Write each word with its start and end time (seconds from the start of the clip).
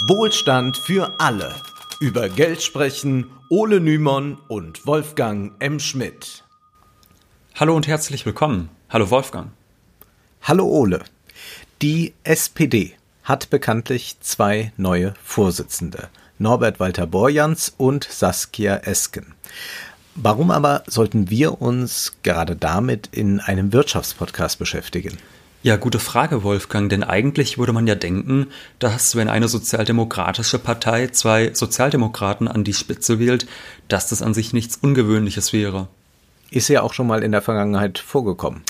Wohlstand 0.00 0.76
für 0.76 1.18
alle. 1.18 1.54
Über 2.00 2.28
Geld 2.28 2.62
sprechen 2.62 3.30
Ole 3.48 3.80
Nymon 3.80 4.36
und 4.46 4.86
Wolfgang 4.86 5.54
M. 5.58 5.80
Schmidt. 5.80 6.44
Hallo 7.54 7.74
und 7.74 7.86
herzlich 7.86 8.26
willkommen. 8.26 8.68
Hallo 8.90 9.08
Wolfgang. 9.08 9.52
Hallo 10.42 10.66
Ole. 10.66 11.02
Die 11.80 12.12
SPD 12.24 12.92
hat 13.22 13.48
bekanntlich 13.48 14.20
zwei 14.20 14.70
neue 14.76 15.14
Vorsitzende. 15.24 16.10
Norbert 16.38 16.78
Walter 16.78 17.06
Borjans 17.06 17.72
und 17.78 18.04
Saskia 18.04 18.76
Esken. 18.76 19.34
Warum 20.14 20.50
aber 20.50 20.82
sollten 20.86 21.30
wir 21.30 21.62
uns 21.62 22.18
gerade 22.22 22.54
damit 22.54 23.08
in 23.12 23.40
einem 23.40 23.72
Wirtschaftspodcast 23.72 24.58
beschäftigen? 24.58 25.16
Ja, 25.66 25.74
gute 25.74 25.98
Frage, 25.98 26.44
Wolfgang, 26.44 26.88
denn 26.88 27.02
eigentlich 27.02 27.58
würde 27.58 27.72
man 27.72 27.88
ja 27.88 27.96
denken, 27.96 28.46
dass 28.78 29.16
wenn 29.16 29.28
eine 29.28 29.48
sozialdemokratische 29.48 30.60
Partei 30.60 31.08
zwei 31.08 31.54
Sozialdemokraten 31.54 32.46
an 32.46 32.62
die 32.62 32.72
Spitze 32.72 33.18
wählt, 33.18 33.48
dass 33.88 34.08
das 34.08 34.22
an 34.22 34.32
sich 34.32 34.52
nichts 34.52 34.76
Ungewöhnliches 34.76 35.52
wäre. 35.52 35.88
Ist 36.52 36.68
ja 36.68 36.82
auch 36.82 36.92
schon 36.92 37.08
mal 37.08 37.24
in 37.24 37.32
der 37.32 37.42
Vergangenheit 37.42 37.98
vorgekommen. 37.98 38.62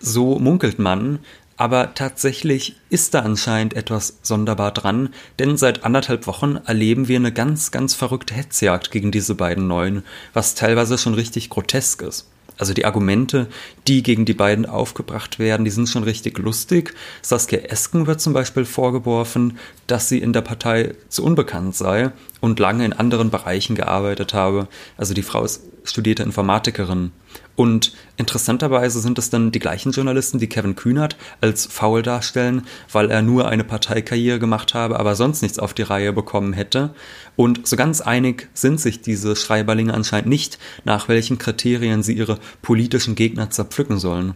So 0.00 0.40
munkelt 0.40 0.80
man, 0.80 1.20
aber 1.56 1.94
tatsächlich 1.94 2.74
ist 2.88 3.14
da 3.14 3.20
anscheinend 3.20 3.74
etwas 3.74 4.18
sonderbar 4.22 4.72
dran, 4.72 5.10
denn 5.38 5.56
seit 5.56 5.84
anderthalb 5.84 6.26
Wochen 6.26 6.56
erleben 6.66 7.06
wir 7.06 7.20
eine 7.20 7.32
ganz, 7.32 7.70
ganz 7.70 7.94
verrückte 7.94 8.34
Hetzjagd 8.34 8.90
gegen 8.90 9.12
diese 9.12 9.36
beiden 9.36 9.68
Neuen, 9.68 10.02
was 10.32 10.56
teilweise 10.56 10.98
schon 10.98 11.14
richtig 11.14 11.50
grotesk 11.50 12.02
ist. 12.02 12.26
Also 12.60 12.74
die 12.74 12.84
Argumente, 12.84 13.46
die 13.88 14.02
gegen 14.02 14.26
die 14.26 14.34
beiden 14.34 14.66
aufgebracht 14.66 15.38
werden, 15.38 15.64
die 15.64 15.70
sind 15.70 15.88
schon 15.88 16.02
richtig 16.02 16.38
lustig. 16.38 16.92
Saskia 17.22 17.60
Esken 17.60 18.06
wird 18.06 18.20
zum 18.20 18.34
Beispiel 18.34 18.66
vorgeworfen, 18.66 19.56
dass 19.86 20.10
sie 20.10 20.18
in 20.18 20.34
der 20.34 20.42
Partei 20.42 20.94
zu 21.08 21.24
unbekannt 21.24 21.74
sei 21.74 22.12
und 22.40 22.60
lange 22.60 22.84
in 22.84 22.92
anderen 22.92 23.30
Bereichen 23.30 23.76
gearbeitet 23.76 24.34
habe. 24.34 24.68
Also 24.98 25.14
die 25.14 25.22
Frau 25.22 25.42
ist 25.42 25.62
studierte 25.90 26.22
Informatikerin. 26.22 27.12
Und 27.56 27.92
interessanterweise 28.16 29.00
sind 29.00 29.18
es 29.18 29.28
dann 29.28 29.52
die 29.52 29.58
gleichen 29.58 29.92
Journalisten, 29.92 30.38
die 30.38 30.48
Kevin 30.48 30.76
Kühnert 30.76 31.16
als 31.40 31.66
faul 31.66 32.02
darstellen, 32.02 32.62
weil 32.90 33.10
er 33.10 33.22
nur 33.22 33.48
eine 33.48 33.64
Parteikarriere 33.64 34.38
gemacht 34.38 34.72
habe, 34.72 34.98
aber 34.98 35.14
sonst 35.14 35.42
nichts 35.42 35.58
auf 35.58 35.74
die 35.74 35.82
Reihe 35.82 36.12
bekommen 36.12 36.52
hätte. 36.54 36.94
Und 37.36 37.66
so 37.66 37.76
ganz 37.76 38.00
einig 38.00 38.48
sind 38.54 38.80
sich 38.80 39.02
diese 39.02 39.36
Schreiberlinge 39.36 39.92
anscheinend 39.92 40.28
nicht, 40.28 40.58
nach 40.84 41.08
welchen 41.08 41.38
Kriterien 41.38 42.02
sie 42.02 42.14
ihre 42.14 42.38
politischen 42.62 43.14
Gegner 43.14 43.50
zerpflücken 43.50 43.98
sollen. 43.98 44.34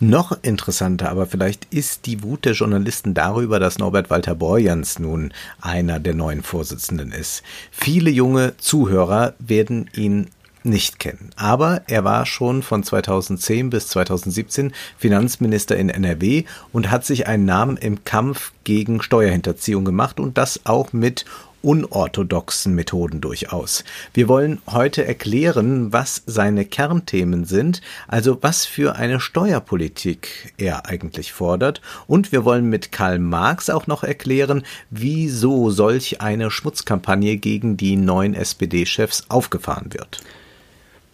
Noch 0.00 0.36
interessanter 0.42 1.10
aber 1.10 1.26
vielleicht 1.26 1.72
ist 1.72 2.06
die 2.06 2.22
Wut 2.22 2.44
der 2.44 2.52
Journalisten 2.52 3.14
darüber, 3.14 3.60
dass 3.60 3.78
Norbert 3.78 4.10
Walter 4.10 4.34
Borjans 4.34 4.98
nun 4.98 5.32
einer 5.60 6.00
der 6.00 6.14
neuen 6.14 6.42
Vorsitzenden 6.42 7.12
ist. 7.12 7.42
Viele 7.70 8.10
junge 8.10 8.56
Zuhörer 8.58 9.34
werden 9.38 9.88
ihn 9.94 10.28
nicht 10.64 10.98
kennen. 10.98 11.30
Aber 11.36 11.82
er 11.86 12.04
war 12.04 12.26
schon 12.26 12.62
von 12.62 12.82
2010 12.82 13.70
bis 13.70 13.88
2017 13.88 14.72
Finanzminister 14.98 15.76
in 15.76 15.88
NRW 15.88 16.44
und 16.72 16.90
hat 16.90 17.04
sich 17.04 17.26
einen 17.26 17.44
Namen 17.44 17.76
im 17.76 18.04
Kampf 18.04 18.52
gegen 18.64 19.02
Steuerhinterziehung 19.02 19.84
gemacht 19.84 20.20
und 20.20 20.38
das 20.38 20.60
auch 20.64 20.92
mit 20.92 21.24
unorthodoxen 21.62 22.74
Methoden 22.74 23.20
durchaus. 23.20 23.84
Wir 24.12 24.28
wollen 24.28 24.60
heute 24.68 25.06
erklären, 25.06 25.92
was 25.92 26.22
seine 26.26 26.64
Kernthemen 26.64 27.44
sind, 27.44 27.80
also 28.08 28.38
was 28.42 28.66
für 28.66 28.96
eine 28.96 29.20
Steuerpolitik 29.20 30.54
er 30.58 30.86
eigentlich 30.86 31.32
fordert. 31.32 31.80
Und 32.06 32.32
wir 32.32 32.44
wollen 32.44 32.68
mit 32.68 32.92
Karl 32.92 33.18
Marx 33.18 33.70
auch 33.70 33.86
noch 33.86 34.04
erklären, 34.04 34.64
wieso 34.90 35.70
solch 35.70 36.20
eine 36.20 36.50
Schmutzkampagne 36.50 37.36
gegen 37.36 37.76
die 37.76 37.96
neuen 37.96 38.34
SPD-Chefs 38.34 39.26
aufgefahren 39.28 39.92
wird. 39.92 40.20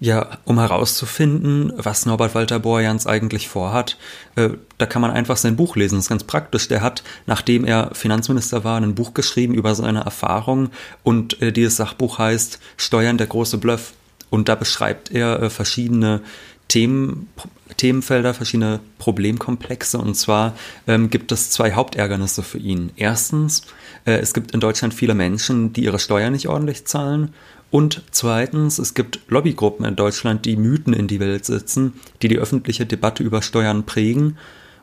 Ja, 0.00 0.38
um 0.44 0.60
herauszufinden, 0.60 1.72
was 1.76 2.06
Norbert 2.06 2.36
Walter 2.36 2.60
Borjans 2.60 3.08
eigentlich 3.08 3.48
vorhat, 3.48 3.96
äh, 4.36 4.50
da 4.78 4.86
kann 4.86 5.02
man 5.02 5.10
einfach 5.10 5.36
sein 5.36 5.56
Buch 5.56 5.74
lesen. 5.74 5.96
Das 5.96 6.04
ist 6.04 6.08
ganz 6.08 6.22
praktisch. 6.22 6.68
Der 6.68 6.82
hat, 6.82 7.02
nachdem 7.26 7.64
er 7.64 7.90
Finanzminister 7.94 8.62
war, 8.62 8.80
ein 8.80 8.94
Buch 8.94 9.12
geschrieben 9.12 9.54
über 9.54 9.74
seine 9.74 10.00
Erfahrungen 10.02 10.70
und 11.02 11.42
äh, 11.42 11.50
dieses 11.50 11.76
Sachbuch 11.76 12.18
heißt 12.18 12.60
Steuern 12.76 13.18
der 13.18 13.26
große 13.26 13.58
Bluff. 13.58 13.92
Und 14.30 14.48
da 14.48 14.54
beschreibt 14.54 15.10
er 15.10 15.42
äh, 15.42 15.50
verschiedene 15.50 16.20
Themen, 16.68 17.28
Themenfelder, 17.76 18.34
verschiedene 18.34 18.80
Problemkomplexe. 18.98 19.98
Und 19.98 20.14
zwar 20.14 20.54
ähm, 20.86 21.10
gibt 21.10 21.32
es 21.32 21.50
zwei 21.50 21.72
Hauptärgernisse 21.72 22.42
für 22.42 22.58
ihn. 22.58 22.92
Erstens, 22.96 23.62
äh, 24.04 24.12
es 24.18 24.32
gibt 24.34 24.52
in 24.52 24.60
Deutschland 24.60 24.94
viele 24.94 25.14
Menschen, 25.14 25.72
die 25.72 25.84
ihre 25.84 25.98
Steuern 25.98 26.34
nicht 26.34 26.48
ordentlich 26.48 26.86
zahlen. 26.86 27.34
Und 27.70 28.02
zweitens, 28.10 28.78
es 28.78 28.94
gibt 28.94 29.20
Lobbygruppen 29.28 29.84
in 29.84 29.96
Deutschland, 29.96 30.46
die 30.46 30.56
Mythen 30.56 30.94
in 30.94 31.06
die 31.06 31.20
Welt 31.20 31.44
setzen, 31.44 31.94
die 32.22 32.28
die 32.28 32.38
öffentliche 32.38 32.86
Debatte 32.86 33.22
über 33.22 33.42
Steuern 33.42 33.84
prägen. 33.84 34.38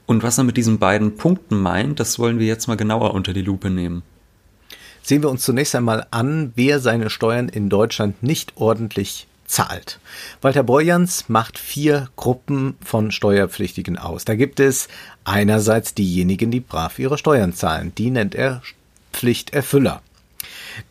Und 0.06 0.22
was 0.22 0.38
er 0.38 0.44
mit 0.44 0.56
diesen 0.58 0.78
beiden 0.78 1.16
Punkten 1.16 1.60
meint, 1.60 2.00
das 2.00 2.20
wollen 2.20 2.38
wir 2.38 2.46
jetzt 2.46 2.68
mal 2.68 2.78
genauer 2.78 3.14
unter 3.16 3.34
die 3.34 3.42
Lupe 3.42 3.72
nehmen. 3.72 4.04
Sehen 5.02 5.24
wir 5.24 5.30
uns 5.30 5.44
zunächst 5.44 5.76
einmal 5.76 6.06
an, 6.12 6.52
wer 6.56 6.80
seine 6.80 7.10
Steuern 7.10 7.50
in 7.50 7.70
Deutschland 7.70 8.22
nicht 8.22 8.54
ordentlich 8.56 9.28
zahlt. 9.46 10.00
Walter 10.42 10.64
Borjans 10.64 11.26
macht 11.28 11.60
vier 11.60 12.10
Gruppen 12.16 12.76
von 12.84 13.12
Steuerpflichtigen 13.12 13.98
aus. 13.98 14.26
Da 14.26 14.36
gibt 14.36 14.60
es 14.60 14.88
einerseits 15.24 15.94
diejenigen, 15.94 16.52
die 16.52 16.60
brav 16.60 17.00
ihre 17.00 17.18
Steuern 17.18 17.54
zahlen. 17.54 17.94
Die 17.96 18.10
nennt 18.10 18.36
er 18.36 18.62
Pflichterfüller. 19.14 20.02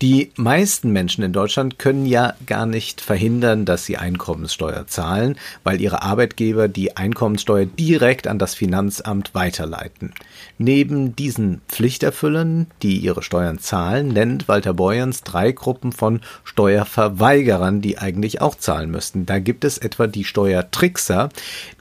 Die 0.00 0.30
meisten 0.36 0.90
Menschen 0.90 1.24
in 1.24 1.32
Deutschland 1.32 1.78
können 1.78 2.06
ja 2.06 2.34
gar 2.46 2.66
nicht 2.66 3.00
verhindern, 3.00 3.64
dass 3.64 3.84
sie 3.84 3.96
Einkommenssteuer 3.96 4.86
zahlen, 4.86 5.36
weil 5.62 5.80
ihre 5.80 6.02
Arbeitgeber 6.02 6.68
die 6.68 6.96
Einkommenssteuer 6.96 7.66
direkt 7.66 8.26
an 8.26 8.38
das 8.38 8.54
Finanzamt 8.54 9.34
weiterleiten. 9.34 10.12
Neben 10.58 11.16
diesen 11.16 11.60
Pflichterfüllern, 11.68 12.66
die 12.82 12.98
ihre 12.98 13.22
Steuern 13.22 13.58
zahlen, 13.58 14.08
nennt 14.08 14.48
Walter 14.48 14.74
Borjans 14.74 15.22
drei 15.22 15.52
Gruppen 15.52 15.92
von 15.92 16.20
Steuerverweigerern, 16.44 17.80
die 17.80 17.98
eigentlich 17.98 18.40
auch 18.40 18.54
zahlen 18.54 18.90
müssten. 18.90 19.26
Da 19.26 19.38
gibt 19.38 19.64
es 19.64 19.78
etwa 19.78 20.06
die 20.06 20.24
Steuertrickser, 20.24 21.28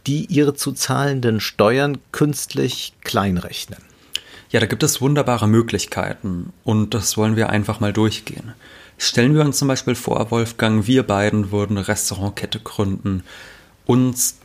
die 0.07 0.25
ihre 0.25 0.53
zu 0.53 0.73
zahlenden 0.73 1.39
Steuern 1.39 1.97
künstlich 2.11 2.93
kleinrechnen. 3.01 3.92
Ja, 4.53 4.59
da 4.59 4.67
gibt 4.67 4.83
es 4.83 5.01
wunderbare 5.01 5.47
Möglichkeiten 5.47 6.53
und 6.63 6.93
das 6.93 7.17
wollen 7.17 7.35
wir 7.35 7.49
einfach 7.49 7.79
mal 7.79 7.91
durchgehen. 7.91 8.53
Stellen 8.99 9.33
wir 9.33 9.41
uns 9.41 9.57
zum 9.57 9.67
Beispiel 9.67 9.95
vor, 9.95 10.29
Wolfgang, 10.29 10.85
wir 10.85 11.01
beiden 11.01 11.51
würden 11.51 11.75
eine 11.75 11.87
Restaurantkette 11.87 12.59
gründen. 12.59 13.23
Uns 13.87 14.37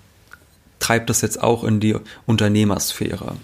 treibt 0.78 1.10
das 1.10 1.20
jetzt 1.20 1.42
auch 1.42 1.62
in 1.62 1.78
die 1.78 1.94
Unternehmersphäre. 2.24 3.36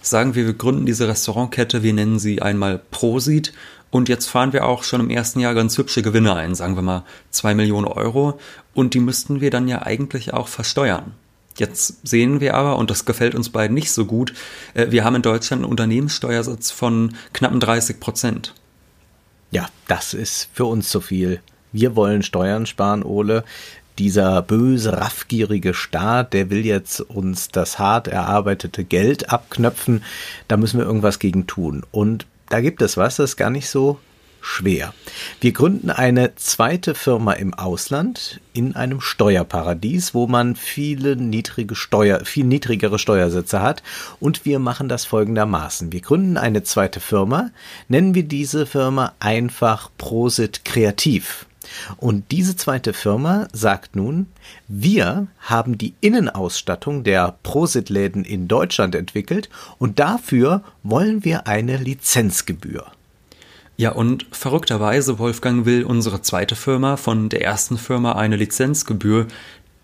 Sagen 0.00 0.36
wir, 0.36 0.46
wir 0.46 0.54
gründen 0.54 0.86
diese 0.86 1.08
Restaurantkette, 1.08 1.82
wir 1.82 1.92
nennen 1.92 2.20
sie 2.20 2.40
einmal 2.40 2.80
Prosit 2.92 3.52
und 3.90 4.08
jetzt 4.08 4.26
fahren 4.26 4.52
wir 4.52 4.64
auch 4.64 4.84
schon 4.84 5.00
im 5.00 5.10
ersten 5.10 5.40
Jahr 5.40 5.54
ganz 5.54 5.76
hübsche 5.76 6.02
Gewinne 6.02 6.36
ein, 6.36 6.54
sagen 6.54 6.76
wir 6.76 6.82
mal 6.82 7.02
zwei 7.32 7.56
Millionen 7.56 7.88
Euro 7.88 8.38
und 8.74 8.94
die 8.94 9.00
müssten 9.00 9.40
wir 9.40 9.50
dann 9.50 9.66
ja 9.66 9.82
eigentlich 9.82 10.32
auch 10.32 10.46
versteuern. 10.46 11.14
Jetzt 11.56 12.06
sehen 12.06 12.40
wir 12.40 12.54
aber, 12.54 12.76
und 12.76 12.90
das 12.90 13.04
gefällt 13.04 13.34
uns 13.34 13.48
beiden 13.48 13.74
nicht 13.74 13.90
so 13.90 14.04
gut, 14.04 14.34
äh, 14.74 14.90
wir 14.90 15.04
haben 15.04 15.16
in 15.16 15.22
Deutschland 15.22 15.62
einen 15.62 15.70
Unternehmenssteuersatz 15.70 16.70
von 16.70 17.14
knappen 17.32 17.60
30 17.60 17.98
Prozent. 17.98 18.54
Ja, 19.50 19.68
das 19.88 20.14
ist 20.14 20.48
für 20.52 20.66
uns 20.66 20.88
zu 20.88 21.00
viel. 21.00 21.40
Wir 21.72 21.96
wollen 21.96 22.22
Steuern 22.22 22.66
sparen, 22.66 23.02
Ole. 23.02 23.44
Dieser 23.98 24.42
böse, 24.42 24.92
raffgierige 24.92 25.72
Staat, 25.72 26.34
der 26.34 26.50
will 26.50 26.66
jetzt 26.66 27.00
uns 27.00 27.48
das 27.48 27.78
hart 27.78 28.08
erarbeitete 28.08 28.84
Geld 28.84 29.30
abknöpfen. 29.30 30.04
Da 30.48 30.58
müssen 30.58 30.78
wir 30.78 30.84
irgendwas 30.84 31.18
gegen 31.18 31.46
tun. 31.46 31.82
Und 31.92 32.26
da 32.50 32.60
gibt 32.60 32.82
es 32.82 32.98
was, 32.98 33.16
das 33.16 33.30
ist 33.30 33.36
gar 33.36 33.50
nicht 33.50 33.70
so 33.70 33.98
schwer. 34.46 34.94
Wir 35.40 35.52
gründen 35.52 35.90
eine 35.90 36.34
zweite 36.36 36.94
Firma 36.94 37.32
im 37.32 37.52
Ausland 37.52 38.40
in 38.52 38.76
einem 38.76 39.00
Steuerparadies, 39.00 40.14
wo 40.14 40.26
man 40.26 40.56
viele 40.56 41.16
niedrige 41.16 41.74
Steuer, 41.74 42.24
viel 42.24 42.44
niedrigere 42.44 42.98
Steuersätze 42.98 43.60
hat. 43.60 43.82
Und 44.20 44.44
wir 44.44 44.58
machen 44.58 44.88
das 44.88 45.04
folgendermaßen. 45.04 45.92
Wir 45.92 46.00
gründen 46.00 46.36
eine 46.36 46.62
zweite 46.62 47.00
Firma, 47.00 47.50
nennen 47.88 48.14
wir 48.14 48.22
diese 48.22 48.66
Firma 48.66 49.12
einfach 49.18 49.90
Prosit 49.98 50.64
Kreativ. 50.64 51.46
Und 51.96 52.30
diese 52.30 52.56
zweite 52.56 52.92
Firma 52.92 53.48
sagt 53.52 53.96
nun, 53.96 54.26
wir 54.68 55.26
haben 55.40 55.76
die 55.76 55.94
Innenausstattung 56.00 57.02
der 57.02 57.36
Prosit-Läden 57.42 58.24
in 58.24 58.46
Deutschland 58.46 58.94
entwickelt 58.94 59.50
und 59.78 59.98
dafür 59.98 60.62
wollen 60.84 61.24
wir 61.24 61.48
eine 61.48 61.76
Lizenzgebühr. 61.76 62.86
Ja, 63.78 63.92
und 63.92 64.26
verrückterweise, 64.30 65.18
Wolfgang, 65.18 65.66
will 65.66 65.84
unsere 65.84 66.22
zweite 66.22 66.56
Firma 66.56 66.96
von 66.96 67.28
der 67.28 67.42
ersten 67.42 67.76
Firma 67.76 68.12
eine 68.12 68.36
Lizenzgebühr, 68.36 69.26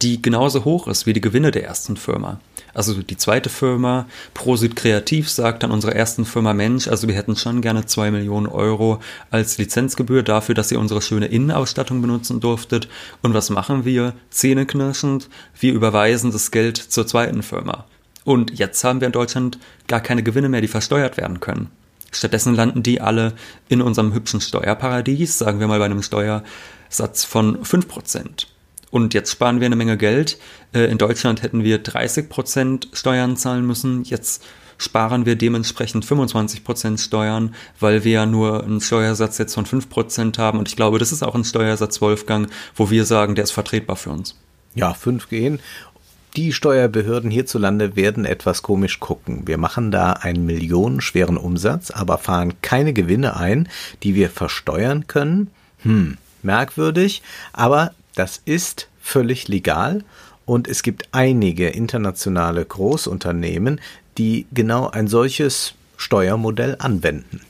die 0.00 0.22
genauso 0.22 0.64
hoch 0.64 0.88
ist 0.88 1.06
wie 1.06 1.12
die 1.12 1.20
Gewinne 1.20 1.50
der 1.50 1.64
ersten 1.64 1.96
Firma. 1.98 2.40
Also 2.74 3.02
die 3.02 3.18
zweite 3.18 3.50
Firma, 3.50 4.06
Prosit 4.32 4.76
Kreativ, 4.76 5.28
sagt 5.28 5.62
an 5.62 5.70
unserer 5.70 5.94
ersten 5.94 6.24
Firma 6.24 6.54
Mensch, 6.54 6.88
also 6.88 7.06
wir 7.06 7.14
hätten 7.14 7.36
schon 7.36 7.60
gerne 7.60 7.84
zwei 7.84 8.10
Millionen 8.10 8.46
Euro 8.46 9.00
als 9.30 9.58
Lizenzgebühr 9.58 10.22
dafür, 10.22 10.54
dass 10.54 10.72
ihr 10.72 10.80
unsere 10.80 11.02
schöne 11.02 11.26
Innenausstattung 11.26 12.00
benutzen 12.00 12.40
durftet. 12.40 12.88
Und 13.20 13.34
was 13.34 13.50
machen 13.50 13.84
wir? 13.84 14.14
Zähneknirschend, 14.30 15.28
wir 15.60 15.74
überweisen 15.74 16.32
das 16.32 16.50
Geld 16.50 16.78
zur 16.78 17.06
zweiten 17.06 17.42
Firma. 17.42 17.84
Und 18.24 18.58
jetzt 18.58 18.82
haben 18.84 19.00
wir 19.00 19.06
in 19.06 19.12
Deutschland 19.12 19.58
gar 19.86 20.00
keine 20.00 20.22
Gewinne 20.22 20.48
mehr, 20.48 20.62
die 20.62 20.68
versteuert 20.68 21.18
werden 21.18 21.40
können. 21.40 21.70
Stattdessen 22.12 22.54
landen 22.54 22.82
die 22.82 23.00
alle 23.00 23.32
in 23.68 23.82
unserem 23.82 24.12
hübschen 24.14 24.40
Steuerparadies, 24.40 25.38
sagen 25.38 25.60
wir 25.60 25.66
mal 25.66 25.78
bei 25.78 25.86
einem 25.86 26.02
Steuersatz 26.02 27.24
von 27.24 27.62
5%. 27.62 28.46
Und 28.90 29.14
jetzt 29.14 29.30
sparen 29.32 29.60
wir 29.60 29.66
eine 29.66 29.76
Menge 29.76 29.96
Geld. 29.96 30.38
Äh, 30.74 30.84
in 30.84 30.98
Deutschland 30.98 31.42
hätten 31.42 31.64
wir 31.64 31.78
30 31.78 32.28
Prozent 32.28 32.88
Steuern 32.92 33.38
zahlen 33.38 33.66
müssen. 33.66 34.04
Jetzt 34.04 34.44
sparen 34.76 35.24
wir 35.24 35.36
dementsprechend 35.36 36.04
25 36.04 36.62
Prozent 36.62 37.00
Steuern, 37.00 37.54
weil 37.80 38.04
wir 38.04 38.12
ja 38.12 38.26
nur 38.26 38.62
einen 38.62 38.82
Steuersatz 38.82 39.38
jetzt 39.38 39.54
von 39.54 39.64
5 39.64 39.88
Prozent 39.88 40.38
haben. 40.38 40.58
Und 40.58 40.68
ich 40.68 40.76
glaube, 40.76 40.98
das 40.98 41.10
ist 41.10 41.22
auch 41.22 41.34
ein 41.34 41.44
Steuersatz, 41.44 42.02
Wolfgang, 42.02 42.50
wo 42.76 42.90
wir 42.90 43.06
sagen, 43.06 43.34
der 43.34 43.44
ist 43.44 43.52
vertretbar 43.52 43.96
für 43.96 44.10
uns. 44.10 44.36
Ja, 44.74 44.92
5 44.92 45.28
gehen. 45.28 45.60
Die 46.36 46.54
Steuerbehörden 46.54 47.30
hierzulande 47.30 47.94
werden 47.94 48.24
etwas 48.24 48.62
komisch 48.62 49.00
gucken. 49.00 49.42
Wir 49.46 49.58
machen 49.58 49.90
da 49.90 50.12
einen 50.12 50.46
millionenschweren 50.46 51.36
Umsatz, 51.36 51.90
aber 51.90 52.16
fahren 52.16 52.54
keine 52.62 52.94
Gewinne 52.94 53.36
ein, 53.36 53.68
die 54.02 54.14
wir 54.14 54.30
versteuern 54.30 55.06
können. 55.06 55.50
Hm, 55.82 56.16
merkwürdig, 56.42 57.22
aber 57.52 57.92
das 58.14 58.40
ist 58.46 58.88
völlig 58.98 59.48
legal 59.48 60.04
und 60.46 60.68
es 60.68 60.82
gibt 60.82 61.08
einige 61.12 61.68
internationale 61.68 62.64
Großunternehmen, 62.64 63.80
die 64.16 64.46
genau 64.52 64.88
ein 64.88 65.08
solches 65.08 65.74
Steuermodell 65.98 66.76
anwenden. 66.78 67.42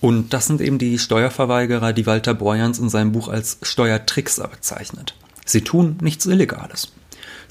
Und 0.00 0.32
das 0.32 0.46
sind 0.46 0.60
eben 0.60 0.78
die 0.78 0.98
Steuerverweigerer, 1.00 1.92
die 1.92 2.06
Walter 2.06 2.34
Borjans 2.34 2.78
in 2.78 2.88
seinem 2.88 3.10
Buch 3.10 3.28
als 3.28 3.58
Steuertrickser 3.62 4.46
bezeichnet. 4.46 5.16
Sie 5.44 5.62
tun 5.62 5.96
nichts 6.00 6.26
Illegales. 6.26 6.92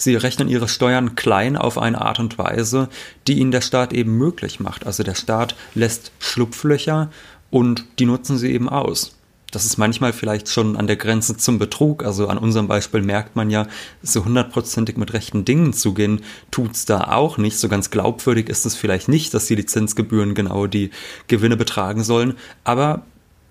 Sie 0.02 0.16
rechnen 0.16 0.48
ihre 0.48 0.68
Steuern 0.68 1.16
klein 1.16 1.56
auf 1.58 1.78
eine 1.78 2.02
Art 2.02 2.20
und 2.20 2.38
Weise, 2.38 2.90
die 3.28 3.40
ihnen 3.40 3.52
der 3.52 3.62
Staat 3.62 3.94
eben 3.94 4.18
möglich 4.18 4.60
macht. 4.60 4.86
Also 4.86 5.04
der 5.04 5.16
Staat 5.16 5.56
lässt 5.76 6.12
Schlupflöcher 6.20 7.12
und 7.50 7.86
die 8.00 8.06
nutzen 8.06 8.38
sie 8.38 8.52
eben 8.52 8.70
aus 8.70 9.16
das 9.52 9.66
ist 9.66 9.78
manchmal 9.78 10.14
vielleicht 10.14 10.50
schon 10.50 10.78
an 10.78 10.88
der 10.88 10.96
Grenze 10.96 11.38
zum 11.38 11.60
Betrug. 11.60 12.04
Also 12.04 12.28
an 12.28 12.38
unserem 12.38 12.68
Beispiel 12.68 13.02
merkt 13.02 13.36
man 13.36 13.50
ja, 13.50 13.68
so 14.02 14.26
hundertprozentig 14.26 14.98
mit 14.98 15.14
rechten 15.14 15.46
Dingen 15.46 15.74
zu 15.74 15.94
gehen, 15.94 16.22
tut's 16.50 16.86
da 16.86 17.12
auch 17.12 17.38
nicht. 17.38 17.60
So 17.60 17.68
ganz 17.68 17.92
glaubwürdig 17.92 18.50
ist 18.50 18.66
es 18.66 18.76
vielleicht 18.76 19.10
nicht, 19.10 19.34
dass 19.34 19.46
die 19.46 19.56
Lizenzgebühren 19.56 20.34
genau 20.34 20.68
die 20.68 20.90
Gewinne 21.28 21.58
betragen 21.58 22.04
sollen. 22.04 22.36
Aber 22.64 23.04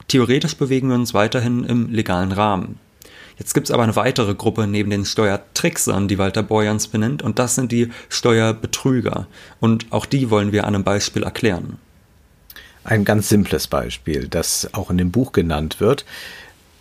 theoretisch 0.08 0.56
bewegen 0.56 0.88
wir 0.88 0.94
uns 0.96 1.14
weiterhin 1.14 1.64
im 1.64 1.92
legalen 1.92 2.32
Rahmen. 2.32 2.78
Jetzt 3.40 3.54
gibt's 3.54 3.70
aber 3.70 3.82
eine 3.82 3.96
weitere 3.96 4.34
Gruppe 4.34 4.66
neben 4.66 4.90
den 4.90 5.06
Steuertricksern, 5.06 6.08
die 6.08 6.18
Walter 6.18 6.42
Borjans 6.42 6.88
benennt, 6.88 7.22
und 7.22 7.38
das 7.38 7.54
sind 7.54 7.72
die 7.72 7.90
Steuerbetrüger. 8.10 9.26
Und 9.60 9.86
auch 9.90 10.04
die 10.04 10.28
wollen 10.28 10.52
wir 10.52 10.66
an 10.66 10.74
einem 10.74 10.84
Beispiel 10.84 11.22
erklären. 11.22 11.78
Ein 12.84 13.06
ganz 13.06 13.30
simples 13.30 13.66
Beispiel, 13.66 14.28
das 14.28 14.68
auch 14.74 14.90
in 14.90 14.98
dem 14.98 15.10
Buch 15.10 15.32
genannt 15.32 15.80
wird. 15.80 16.04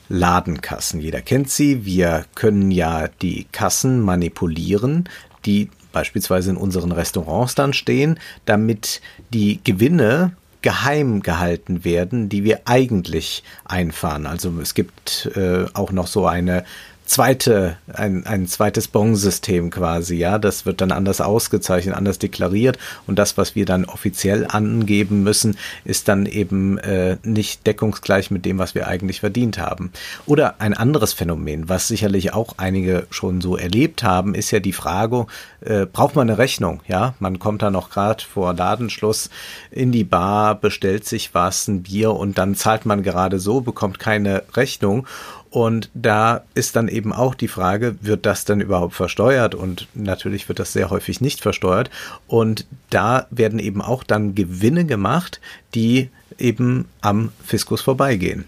Ladenkassen. 0.10 1.00
Jeder 1.00 1.22
kennt 1.22 1.50
sie. 1.50 1.86
Wir 1.86 2.26
können 2.36 2.72
ja 2.72 3.08
die 3.08 3.48
Kassen 3.54 4.02
manipulieren, 4.02 5.08
die 5.46 5.70
beispielsweise 5.94 6.50
in 6.50 6.58
unseren 6.58 6.92
Restaurants 6.92 7.56
dann 7.56 7.72
stehen, 7.72 8.20
damit 8.44 9.00
die 9.30 9.62
Gewinne 9.64 10.34
geheim 10.62 11.22
gehalten 11.22 11.86
werden, 11.86 12.30
die 12.30 12.44
wir 12.44 12.62
eigentlich 12.66 13.44
einfahren. 13.66 14.26
Also 14.26 14.52
es 14.62 14.74
gibt 14.74 15.30
äh, 15.36 15.66
auch 15.74 15.92
noch 15.92 16.08
so 16.08 16.28
eine 16.28 16.66
zweite, 17.10 17.78
ein, 17.92 18.26
ein 18.26 18.48
zweites 18.48 18.88
Bon-System 18.88 19.72
quasi, 19.72 20.16
ja. 20.16 20.38
Das 20.38 20.66
wird 20.66 20.80
dann 20.80 20.92
anders 20.92 21.22
ausgezeichnet, 21.22 21.96
anders 21.96 22.20
deklariert 22.20 22.78
und 23.08 23.18
das, 23.18 23.38
was 23.38 23.56
wir 23.56 23.66
dann 23.66 23.86
offiziell 23.86 24.46
angeben 24.48 25.24
müssen, 25.24 25.58
ist 25.84 26.08
dann 26.08 26.26
eben 26.26 26.78
äh, 26.78 27.18
nicht 27.24 27.66
deckungsgleich 27.66 28.32
mit 28.32 28.46
dem, 28.46 28.60
was 28.60 28.76
wir 28.76 28.88
eigentlich 28.88 29.20
verdient 29.20 29.58
haben. 29.58 29.92
Oder 30.28 30.62
ein 30.62 30.74
anderes 30.74 31.14
Phänomen, 31.14 31.68
was 31.68 31.88
sicherlich 31.88 32.34
auch 32.34 32.54
einige 32.58 33.08
schon 33.10 33.42
so 33.42 33.58
erlebt 33.58 34.04
haben, 34.04 34.36
ist 34.36 34.52
ja 34.52 34.60
die 34.60 34.74
Frage, 34.74 35.26
äh, 35.62 35.86
braucht 35.88 36.16
man 36.16 36.30
eine 36.30 36.38
Rechnung, 36.38 36.82
ja? 36.88 37.16
Man 37.20 37.40
kommt 37.40 37.64
da 37.64 37.72
noch 37.72 37.90
gerade 37.90 38.24
vor 38.24 38.54
Ladenschluss 38.54 39.30
in 39.72 39.92
die 39.92 40.04
Bar, 40.04 40.56
bestellt 40.56 41.06
sich 41.06 41.34
was, 41.34 41.68
ein 41.68 41.84
Bier 41.84 42.14
und 42.14 42.38
dann 42.38 42.54
zahlt 42.54 42.86
man 42.86 43.02
gerade 43.02 43.40
so, 43.40 43.62
bekommt 43.62 43.98
keine 43.98 44.44
Rechnung 44.56 45.08
und 45.52 45.90
da 45.96 46.44
ist 46.54 46.76
dann 46.76 46.88
eben 46.88 47.12
auch 47.12 47.34
die 47.34 47.48
Frage, 47.48 47.96
wird 48.02 48.26
das 48.26 48.46
denn 48.46 48.62
überhaupt 48.62 48.94
versteuert? 48.94 49.56
Und 49.56 49.88
natürlich 49.96 50.48
wird 50.48 50.60
das 50.60 50.74
sehr 50.74 50.92
häufig 50.92 51.22
nicht 51.22 51.42
versteuert. 51.42 51.90
Und 52.28 52.68
da 52.92 53.26
werden 53.32 53.58
eben 53.58 53.82
auch 53.82 54.04
dann 54.04 54.36
Gewinne 54.36 54.86
gemacht, 54.86 55.42
die 55.74 56.10
eben 56.38 56.86
am 57.02 57.32
Fiskus 57.44 57.82
vorbeigehen. 57.82 58.46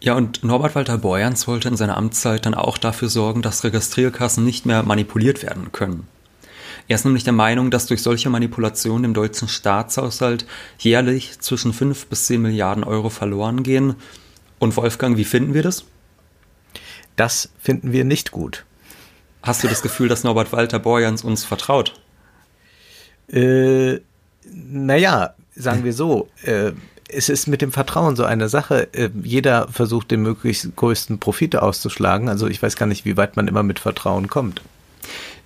Ja, 0.00 0.14
und 0.14 0.42
Norbert 0.44 0.74
Walter 0.74 0.98
Borjans 0.98 1.46
wollte 1.46 1.68
in 1.68 1.76
seiner 1.76 1.96
Amtszeit 1.96 2.46
dann 2.46 2.54
auch 2.54 2.78
dafür 2.78 3.08
sorgen, 3.08 3.42
dass 3.42 3.64
Registrierkassen 3.64 4.44
nicht 4.44 4.64
mehr 4.64 4.82
manipuliert 4.82 5.42
werden 5.42 5.70
können. 5.72 6.06
Er 6.88 6.96
ist 6.96 7.04
nämlich 7.04 7.24
der 7.24 7.32
Meinung, 7.32 7.70
dass 7.70 7.86
durch 7.86 8.02
solche 8.02 8.28
Manipulationen 8.30 9.04
im 9.04 9.14
deutschen 9.14 9.48
Staatshaushalt 9.48 10.46
jährlich 10.78 11.38
zwischen 11.40 11.72
5 11.72 12.06
bis 12.06 12.26
10 12.26 12.42
Milliarden 12.42 12.82
Euro 12.84 13.10
verloren 13.10 13.62
gehen. 13.62 13.94
Und 14.58 14.76
Wolfgang, 14.76 15.16
wie 15.16 15.24
finden 15.24 15.54
wir 15.54 15.62
das? 15.62 15.84
Das 17.16 17.50
finden 17.60 17.92
wir 17.92 18.04
nicht 18.04 18.30
gut. 18.30 18.64
Hast 19.42 19.64
du 19.64 19.68
das 19.68 19.82
Gefühl, 19.82 20.08
dass 20.08 20.24
Norbert 20.24 20.52
Walter 20.52 20.78
Borjans 20.78 21.24
uns 21.24 21.44
vertraut? 21.44 21.94
Äh, 23.28 23.98
naja, 24.44 25.34
sagen 25.54 25.84
wir 25.84 25.92
so, 25.92 26.28
äh, 26.44 26.72
es 27.08 27.28
ist 27.28 27.46
mit 27.46 27.60
dem 27.60 27.72
Vertrauen 27.72 28.16
so 28.16 28.24
eine 28.24 28.48
Sache. 28.48 28.88
Äh, 28.92 29.10
jeder 29.22 29.68
versucht 29.68 30.10
den 30.10 30.22
möglichst 30.22 30.74
größten 30.76 31.18
Profite 31.18 31.62
auszuschlagen. 31.62 32.28
Also 32.28 32.46
ich 32.46 32.62
weiß 32.62 32.76
gar 32.76 32.86
nicht, 32.86 33.04
wie 33.04 33.16
weit 33.16 33.36
man 33.36 33.48
immer 33.48 33.62
mit 33.62 33.78
Vertrauen 33.78 34.28
kommt. 34.28 34.62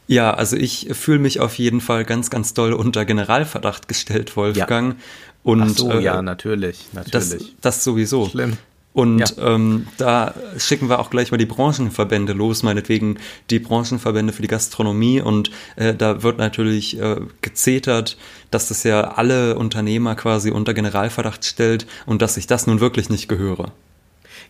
Ja, 0.06 0.34
also 0.34 0.56
ich 0.56 0.88
fühle 0.92 1.18
mich 1.18 1.40
auf 1.40 1.58
jeden 1.58 1.80
Fall 1.80 2.04
ganz, 2.04 2.30
ganz 2.30 2.54
doll 2.54 2.72
unter 2.72 3.04
Generalverdacht 3.04 3.88
gestellt, 3.88 4.36
Wolfgang. 4.36 4.94
Ja. 4.94 5.00
Und, 5.42 5.62
Ach 5.62 5.68
so, 5.68 5.90
äh, 5.90 6.02
ja, 6.02 6.22
natürlich, 6.22 6.86
natürlich. 6.92 7.10
Das, 7.10 7.36
das 7.60 7.84
sowieso. 7.84 8.28
Schlimm. 8.28 8.56
Und 8.96 9.18
ja. 9.18 9.54
ähm, 9.54 9.88
da 9.98 10.32
schicken 10.56 10.88
wir 10.88 11.00
auch 11.00 11.10
gleich 11.10 11.30
mal 11.30 11.36
die 11.36 11.44
Branchenverbände 11.44 12.32
los, 12.32 12.62
meinetwegen 12.62 13.18
die 13.50 13.58
Branchenverbände 13.58 14.32
für 14.32 14.40
die 14.40 14.48
Gastronomie. 14.48 15.20
Und 15.20 15.50
äh, 15.76 15.94
da 15.94 16.22
wird 16.22 16.38
natürlich 16.38 16.98
äh, 16.98 17.16
gezetert, 17.42 18.16
dass 18.50 18.68
das 18.68 18.84
ja 18.84 19.02
alle 19.02 19.58
Unternehmer 19.58 20.14
quasi 20.14 20.50
unter 20.50 20.72
Generalverdacht 20.72 21.44
stellt 21.44 21.86
und 22.06 22.22
dass 22.22 22.38
ich 22.38 22.46
das 22.46 22.66
nun 22.66 22.80
wirklich 22.80 23.10
nicht 23.10 23.28
gehöre. 23.28 23.70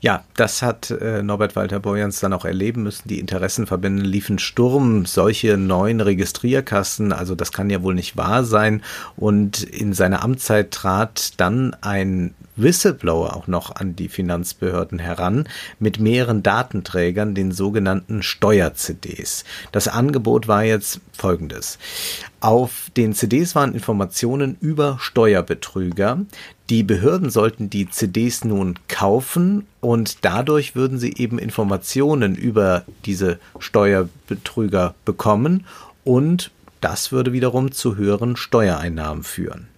Ja, 0.00 0.23
das 0.37 0.62
hat 0.62 0.93
äh, 0.93 1.25
Norbert 1.25 1.57
Walter 1.57 1.81
Borjans 1.81 2.21
dann 2.21 2.33
auch 2.33 2.45
erleben 2.45 2.85
müssen. 2.85 3.09
Die 3.09 3.19
Interessenverbände 3.19 4.05
liefen 4.05 4.38
Sturm, 4.38 5.07
solche 5.07 5.57
neuen 5.57 6.00
Registrierkassen, 6.00 7.12
also 7.12 7.35
das 7.35 7.50
kann 7.50 7.69
ja 7.69 7.83
wohl 7.83 7.97
nicht 7.97 8.17
wahr 8.17 8.45
sein. 8.45 8.85
Und 9.17 9.65
in 9.65 9.93
seiner 9.93 10.23
Amtszeit 10.23 10.71
trat 10.71 11.33
dann 11.41 11.75
ein 11.81 12.33
Whistleblower 12.57 13.37
auch 13.37 13.47
noch 13.47 13.75
an 13.77 13.97
die 13.97 14.09
Finanzbehörden 14.09 14.99
heran 14.99 15.49
mit 15.79 16.01
mehreren 16.01 16.43
Datenträgern, 16.43 17.35
den 17.35 17.53
sogenannten 17.53 18.23
Steuer-CDs. 18.23 19.45
Das 19.73 19.89
Angebot 19.89 20.49
war 20.49 20.65
jetzt 20.65 21.01
folgendes. 21.13 21.79
Auf 22.41 22.91
den 22.97 23.15
CDs 23.15 23.55
waren 23.55 23.75
Informationen 23.75 24.57
über 24.61 24.99
Steuerbetrüger. 25.01 26.21
Die 26.71 26.83
Behörden 26.83 27.31
sollten 27.31 27.71
die 27.71 27.89
CDs 27.89 28.45
nun 28.45 28.79
kaufen 28.89 29.67
und 29.81 30.25
dadurch 30.25 30.75
würden 30.75 30.99
sie 30.99 31.15
eben 31.17 31.39
Informationen 31.39 32.35
über 32.35 32.85
diese 33.05 33.39
Steuerbetrüger 33.59 34.95
bekommen 35.05 35.65
und 36.05 36.51
das 36.81 37.13
würde 37.13 37.33
wiederum 37.33 37.73
zu 37.73 37.97
höheren 37.97 38.37
Steuereinnahmen 38.37 39.25
führen. 39.25 39.69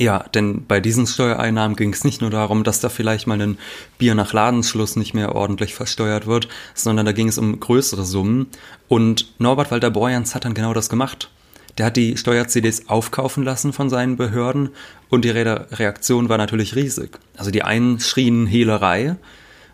Ja, 0.00 0.24
denn 0.32 0.64
bei 0.66 0.80
diesen 0.80 1.06
Steuereinnahmen 1.06 1.76
ging 1.76 1.92
es 1.92 2.04
nicht 2.04 2.22
nur 2.22 2.30
darum, 2.30 2.64
dass 2.64 2.80
da 2.80 2.88
vielleicht 2.88 3.26
mal 3.26 3.38
ein 3.38 3.58
Bier 3.98 4.14
nach 4.14 4.32
Ladenschluss 4.32 4.96
nicht 4.96 5.12
mehr 5.12 5.34
ordentlich 5.34 5.74
versteuert 5.74 6.26
wird, 6.26 6.48
sondern 6.72 7.04
da 7.04 7.12
ging 7.12 7.28
es 7.28 7.36
um 7.36 7.60
größere 7.60 8.06
Summen. 8.06 8.46
Und 8.88 9.38
Norbert 9.38 9.70
Walter 9.70 9.90
Borjans 9.90 10.34
hat 10.34 10.46
dann 10.46 10.54
genau 10.54 10.72
das 10.72 10.88
gemacht. 10.88 11.28
Der 11.76 11.84
hat 11.84 11.98
die 11.98 12.16
Steuer-CDs 12.16 12.88
aufkaufen 12.88 13.44
lassen 13.44 13.74
von 13.74 13.90
seinen 13.90 14.16
Behörden 14.16 14.70
und 15.10 15.26
die 15.26 15.30
Reaktion 15.30 16.30
war 16.30 16.38
natürlich 16.38 16.76
riesig. 16.76 17.18
Also 17.36 17.50
die 17.50 17.62
einen 17.62 18.00
schrien 18.00 18.46
Hehlerei 18.46 19.16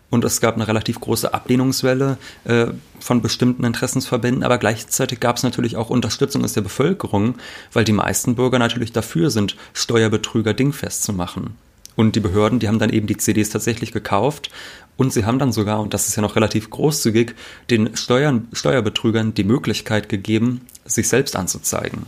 und 0.09 0.23
es 0.23 0.39
gab 0.39 0.55
eine 0.55 0.67
relativ 0.67 0.99
große 0.99 1.33
Ablehnungswelle 1.33 2.17
äh, 2.45 2.67
von 2.99 3.21
bestimmten 3.21 3.63
Interessensverbänden, 3.63 4.43
aber 4.43 4.57
gleichzeitig 4.57 5.19
gab 5.19 5.37
es 5.37 5.43
natürlich 5.43 5.75
auch 5.75 5.89
Unterstützung 5.89 6.43
aus 6.43 6.53
der 6.53 6.61
Bevölkerung, 6.61 7.35
weil 7.73 7.83
die 7.83 7.91
meisten 7.93 8.35
Bürger 8.35 8.59
natürlich 8.59 8.93
dafür 8.93 9.29
sind, 9.29 9.57
Steuerbetrüger 9.73 10.53
dingfest 10.53 11.03
zu 11.03 11.13
machen. 11.13 11.55
Und 11.95 12.15
die 12.15 12.19
Behörden, 12.19 12.59
die 12.59 12.67
haben 12.67 12.79
dann 12.79 12.91
eben 12.91 13.07
die 13.07 13.17
CDs 13.17 13.49
tatsächlich 13.49 13.91
gekauft. 13.91 14.51
Und 14.97 15.13
sie 15.13 15.25
haben 15.25 15.39
dann 15.39 15.51
sogar, 15.51 15.79
und 15.79 15.93
das 15.93 16.07
ist 16.07 16.15
ja 16.15 16.21
noch 16.21 16.35
relativ 16.35 16.69
großzügig, 16.69 17.33
den 17.69 17.95
Steuern, 17.95 18.47
Steuerbetrügern 18.53 19.33
die 19.33 19.43
Möglichkeit 19.43 20.07
gegeben, 20.07 20.61
sich 20.85 21.07
selbst 21.07 21.35
anzuzeigen 21.35 22.05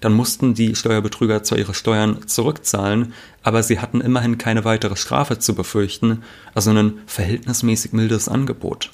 dann 0.00 0.12
mussten 0.12 0.54
die 0.54 0.74
Steuerbetrüger 0.74 1.42
zwar 1.42 1.58
ihre 1.58 1.74
Steuern 1.74 2.26
zurückzahlen, 2.26 3.12
aber 3.42 3.62
sie 3.62 3.80
hatten 3.80 4.00
immerhin 4.00 4.38
keine 4.38 4.64
weitere 4.64 4.96
Strafe 4.96 5.38
zu 5.38 5.54
befürchten, 5.54 6.22
also 6.54 6.70
ein 6.70 6.98
verhältnismäßig 7.06 7.92
mildes 7.92 8.28
Angebot. 8.28 8.90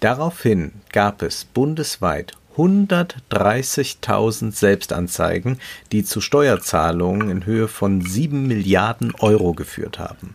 Daraufhin 0.00 0.72
gab 0.92 1.22
es 1.22 1.44
bundesweit 1.44 2.32
130.000 2.56 4.52
Selbstanzeigen, 4.52 5.58
die 5.92 6.04
zu 6.04 6.20
Steuerzahlungen 6.20 7.30
in 7.30 7.46
Höhe 7.46 7.68
von 7.68 8.00
7 8.00 8.46
Milliarden 8.46 9.14
Euro 9.20 9.54
geführt 9.54 9.98
haben. 9.98 10.34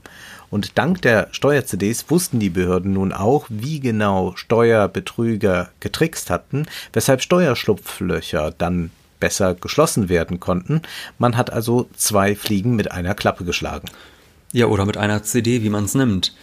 Und 0.50 0.78
dank 0.78 1.02
der 1.02 1.28
Steuer-CDs 1.32 2.06
wussten 2.10 2.40
die 2.40 2.50
Behörden 2.50 2.94
nun 2.94 3.12
auch, 3.12 3.48
wie 3.50 3.80
genau 3.80 4.34
Steuerbetrüger 4.36 5.70
getrickst 5.80 6.30
hatten, 6.30 6.66
weshalb 6.94 7.22
Steuerschlupflöcher 7.22 8.54
dann 8.58 8.92
besser 9.20 9.56
geschlossen 9.56 10.10
werden 10.10 10.40
konnten. 10.40 10.82
Man 11.18 11.38
hat 11.38 11.52
also 11.52 11.90
zwei 11.96 12.36
Fliegen 12.36 12.76
mit 12.76 12.92
einer 12.92 13.16
Klappe 13.16 13.46
geschlagen. 13.46 13.90
Ja, 14.52 14.68
oder 14.68 14.86
mit 14.86 14.98
einer 14.98 15.24
CD, 15.24 15.64
wie 15.64 15.70
man 15.70 15.86
es 15.86 15.96
nimmt. 15.96 16.34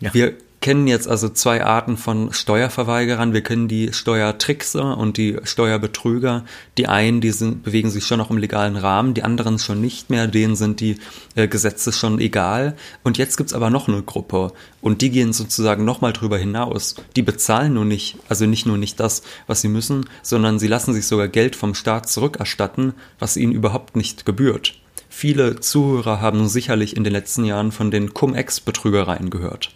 Ja. 0.00 0.12
Wir 0.14 0.34
kennen 0.66 0.88
jetzt 0.88 1.06
also 1.06 1.28
zwei 1.28 1.64
Arten 1.64 1.96
von 1.96 2.32
Steuerverweigerern. 2.32 3.32
Wir 3.32 3.42
kennen 3.42 3.68
die 3.68 3.92
Steuertrickser 3.92 4.98
und 4.98 5.16
die 5.16 5.36
Steuerbetrüger. 5.44 6.44
Die 6.76 6.88
einen, 6.88 7.20
die 7.20 7.30
sind, 7.30 7.62
bewegen 7.62 7.88
sich 7.88 8.04
schon 8.04 8.18
noch 8.18 8.32
im 8.32 8.36
legalen 8.36 8.74
Rahmen, 8.74 9.14
die 9.14 9.22
anderen 9.22 9.60
schon 9.60 9.80
nicht 9.80 10.10
mehr. 10.10 10.26
Denen 10.26 10.56
sind 10.56 10.80
die 10.80 10.98
äh, 11.36 11.46
Gesetze 11.46 11.92
schon 11.92 12.18
egal. 12.18 12.74
Und 13.04 13.16
jetzt 13.16 13.36
gibt's 13.36 13.52
aber 13.52 13.70
noch 13.70 13.86
eine 13.86 14.02
Gruppe 14.02 14.50
und 14.80 15.02
die 15.02 15.10
gehen 15.10 15.32
sozusagen 15.32 15.84
nochmal 15.84 16.12
drüber 16.12 16.36
hinaus. 16.36 16.96
Die 17.14 17.22
bezahlen 17.22 17.74
nur 17.74 17.84
nicht, 17.84 18.16
also 18.28 18.46
nicht 18.46 18.66
nur 18.66 18.76
nicht 18.76 18.98
das, 18.98 19.22
was 19.46 19.60
sie 19.60 19.68
müssen, 19.68 20.10
sondern 20.22 20.58
sie 20.58 20.66
lassen 20.66 20.94
sich 20.94 21.06
sogar 21.06 21.28
Geld 21.28 21.54
vom 21.54 21.76
Staat 21.76 22.08
zurückerstatten, 22.08 22.94
was 23.20 23.36
ihnen 23.36 23.52
überhaupt 23.52 23.94
nicht 23.94 24.26
gebührt. 24.26 24.74
Viele 25.08 25.60
Zuhörer 25.60 26.20
haben 26.20 26.48
sicherlich 26.48 26.96
in 26.96 27.04
den 27.04 27.12
letzten 27.12 27.44
Jahren 27.44 27.70
von 27.70 27.92
den 27.92 28.14
Cum-Ex-Betrügereien 28.14 29.30
gehört. 29.30 29.75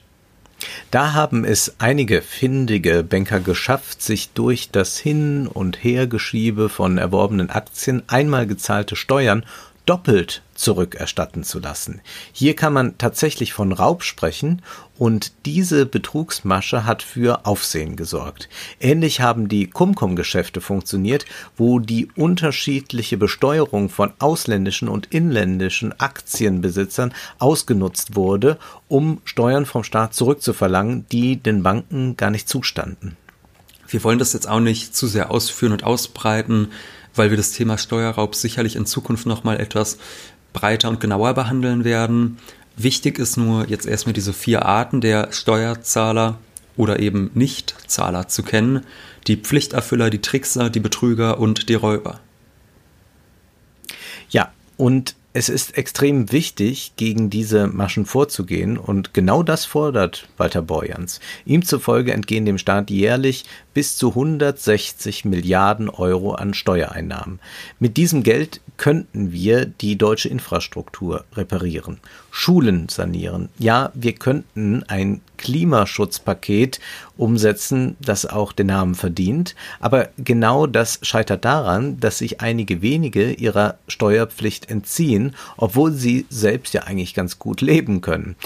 Da 0.90 1.12
haben 1.14 1.44
es 1.44 1.76
einige 1.78 2.22
findige 2.22 3.02
Banker 3.02 3.40
geschafft, 3.40 4.02
sich 4.02 4.30
durch 4.30 4.70
das 4.70 4.98
Hin- 4.98 5.46
und 5.46 5.82
Hergeschiebe 5.82 6.68
von 6.68 6.98
erworbenen 6.98 7.50
Aktien 7.50 8.02
einmal 8.08 8.46
gezahlte 8.46 8.96
Steuern 8.96 9.44
doppelt 9.86 10.42
zurückerstatten 10.60 11.42
zu 11.42 11.58
lassen. 11.58 12.02
Hier 12.32 12.54
kann 12.54 12.74
man 12.74 12.98
tatsächlich 12.98 13.54
von 13.54 13.72
Raub 13.72 14.02
sprechen 14.02 14.60
und 14.98 15.32
diese 15.46 15.86
Betrugsmasche 15.86 16.84
hat 16.84 17.02
für 17.02 17.46
Aufsehen 17.46 17.96
gesorgt. 17.96 18.50
Ähnlich 18.78 19.22
haben 19.22 19.48
die 19.48 19.68
Kumkum-Geschäfte 19.68 20.60
funktioniert, 20.60 21.24
wo 21.56 21.78
die 21.78 22.08
unterschiedliche 22.14 23.16
Besteuerung 23.16 23.88
von 23.88 24.12
ausländischen 24.18 24.88
und 24.88 25.06
inländischen 25.06 25.98
Aktienbesitzern 25.98 27.14
ausgenutzt 27.38 28.14
wurde, 28.14 28.58
um 28.88 29.22
Steuern 29.24 29.64
vom 29.64 29.82
Staat 29.82 30.12
zurückzuverlangen, 30.12 31.06
die 31.10 31.38
den 31.38 31.62
Banken 31.62 32.18
gar 32.18 32.30
nicht 32.30 32.50
zustanden. 32.50 33.16
Wir 33.88 34.04
wollen 34.04 34.18
das 34.18 34.34
jetzt 34.34 34.48
auch 34.48 34.60
nicht 34.60 34.94
zu 34.94 35.06
sehr 35.06 35.30
ausführen 35.30 35.72
und 35.72 35.84
ausbreiten 35.84 36.68
weil 37.14 37.30
wir 37.30 37.36
das 37.36 37.52
Thema 37.52 37.78
Steuerraub 37.78 38.34
sicherlich 38.34 38.76
in 38.76 38.86
Zukunft 38.86 39.26
nochmal 39.26 39.60
etwas 39.60 39.98
breiter 40.52 40.88
und 40.88 41.00
genauer 41.00 41.35
behandeln 41.35 41.85
werden. 41.85 42.38
Wichtig 42.76 43.19
ist 43.19 43.37
nur 43.37 43.69
jetzt 43.69 43.87
erstmal 43.87 44.12
diese 44.12 44.33
vier 44.33 44.64
Arten 44.64 45.00
der 45.00 45.33
Steuerzahler 45.33 46.38
oder 46.76 46.99
eben 46.99 47.30
Nichtzahler 47.35 48.28
zu 48.28 48.42
kennen. 48.42 48.85
Die 49.26 49.37
Pflichterfüller, 49.37 50.11
die 50.11 50.23
Trickser, 50.23 50.71
die 50.71 50.80
Betrüger 50.80 51.38
und 51.38 51.69
die 51.69 51.75
Räuber. 51.75 52.21
Ja, 54.30 54.50
und 54.76 55.14
es 55.32 55.49
ist 55.49 55.78
extrem 55.78 56.32
wichtig, 56.32 56.94
gegen 56.96 57.30
diese 57.30 57.68
Maschen 57.68 58.04
vorzugehen 58.04 58.76
und 58.76 59.14
genau 59.14 59.44
das 59.44 59.64
fordert 59.64 60.28
Walter 60.37 60.60
Borjans. 60.60 61.20
Ihm 61.44 61.64
zufolge 61.64 62.12
entgehen 62.12 62.44
dem 62.44 62.58
Staat 62.58 62.90
jährlich 62.90 63.44
bis 63.72 63.96
zu 63.96 64.08
160 64.08 65.25
Milliarden 65.25 65.88
Euro 65.88 66.32
an 66.32 66.52
Steuereinnahmen. 66.52 67.38
Mit 67.78 67.96
diesem 67.96 68.25
Geld 68.25 68.60
könnten 68.76 69.30
wir 69.30 69.66
die 69.66 69.96
deutsche 69.96 70.28
Infrastruktur 70.28 71.25
reparieren, 71.34 72.00
Schulen 72.30 72.88
sanieren. 72.88 73.49
Ja, 73.58 73.90
wir 73.94 74.14
könnten 74.14 74.84
ein 74.88 75.20
Klimaschutzpaket 75.37 76.80
umsetzen, 77.16 77.96
das 78.00 78.26
auch 78.26 78.52
den 78.52 78.68
Namen 78.68 78.94
verdient. 78.94 79.54
Aber 79.80 80.10
genau 80.18 80.66
das 80.66 80.99
scheitert 81.02 81.44
daran, 81.44 81.99
dass 81.99 82.18
sich 82.18 82.40
einige 82.40 82.82
wenige 82.82 83.32
ihrer 83.32 83.76
Steuerpflicht 83.88 84.70
entziehen, 84.70 85.34
obwohl 85.56 85.92
sie 85.92 86.26
selbst 86.28 86.75
ja 86.75 86.82
eigentlich 86.82 87.14
ganz 87.14 87.38
gut 87.38 87.60
leben 87.60 88.00
können. 88.00 88.37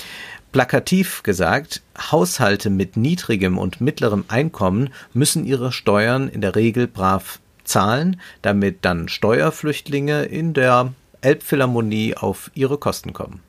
Plakativ 0.53 1.25
gesagt, 1.25 1.83
Haushalte 1.99 2.71
mit 2.71 2.97
niedrigem 2.97 3.59
und 3.59 3.81
mittlerem 3.81 4.25
Einkommen 4.29 4.91
müssen 5.12 5.45
ihre 5.45 5.73
Steuern 5.73 6.29
in 6.29 6.41
der 6.41 6.55
Regel 6.55 6.87
brav 6.87 7.41
zahlen, 7.64 8.21
damit 8.41 8.85
dann 8.85 9.09
Steuerflüchtlinge 9.09 10.25
in 10.25 10.55
der 10.55 10.93
Elbphilharmonie 11.23 12.17
auf 12.17 12.53
ihre 12.55 12.79
Kosten 12.79 13.12
kommen. 13.12 13.41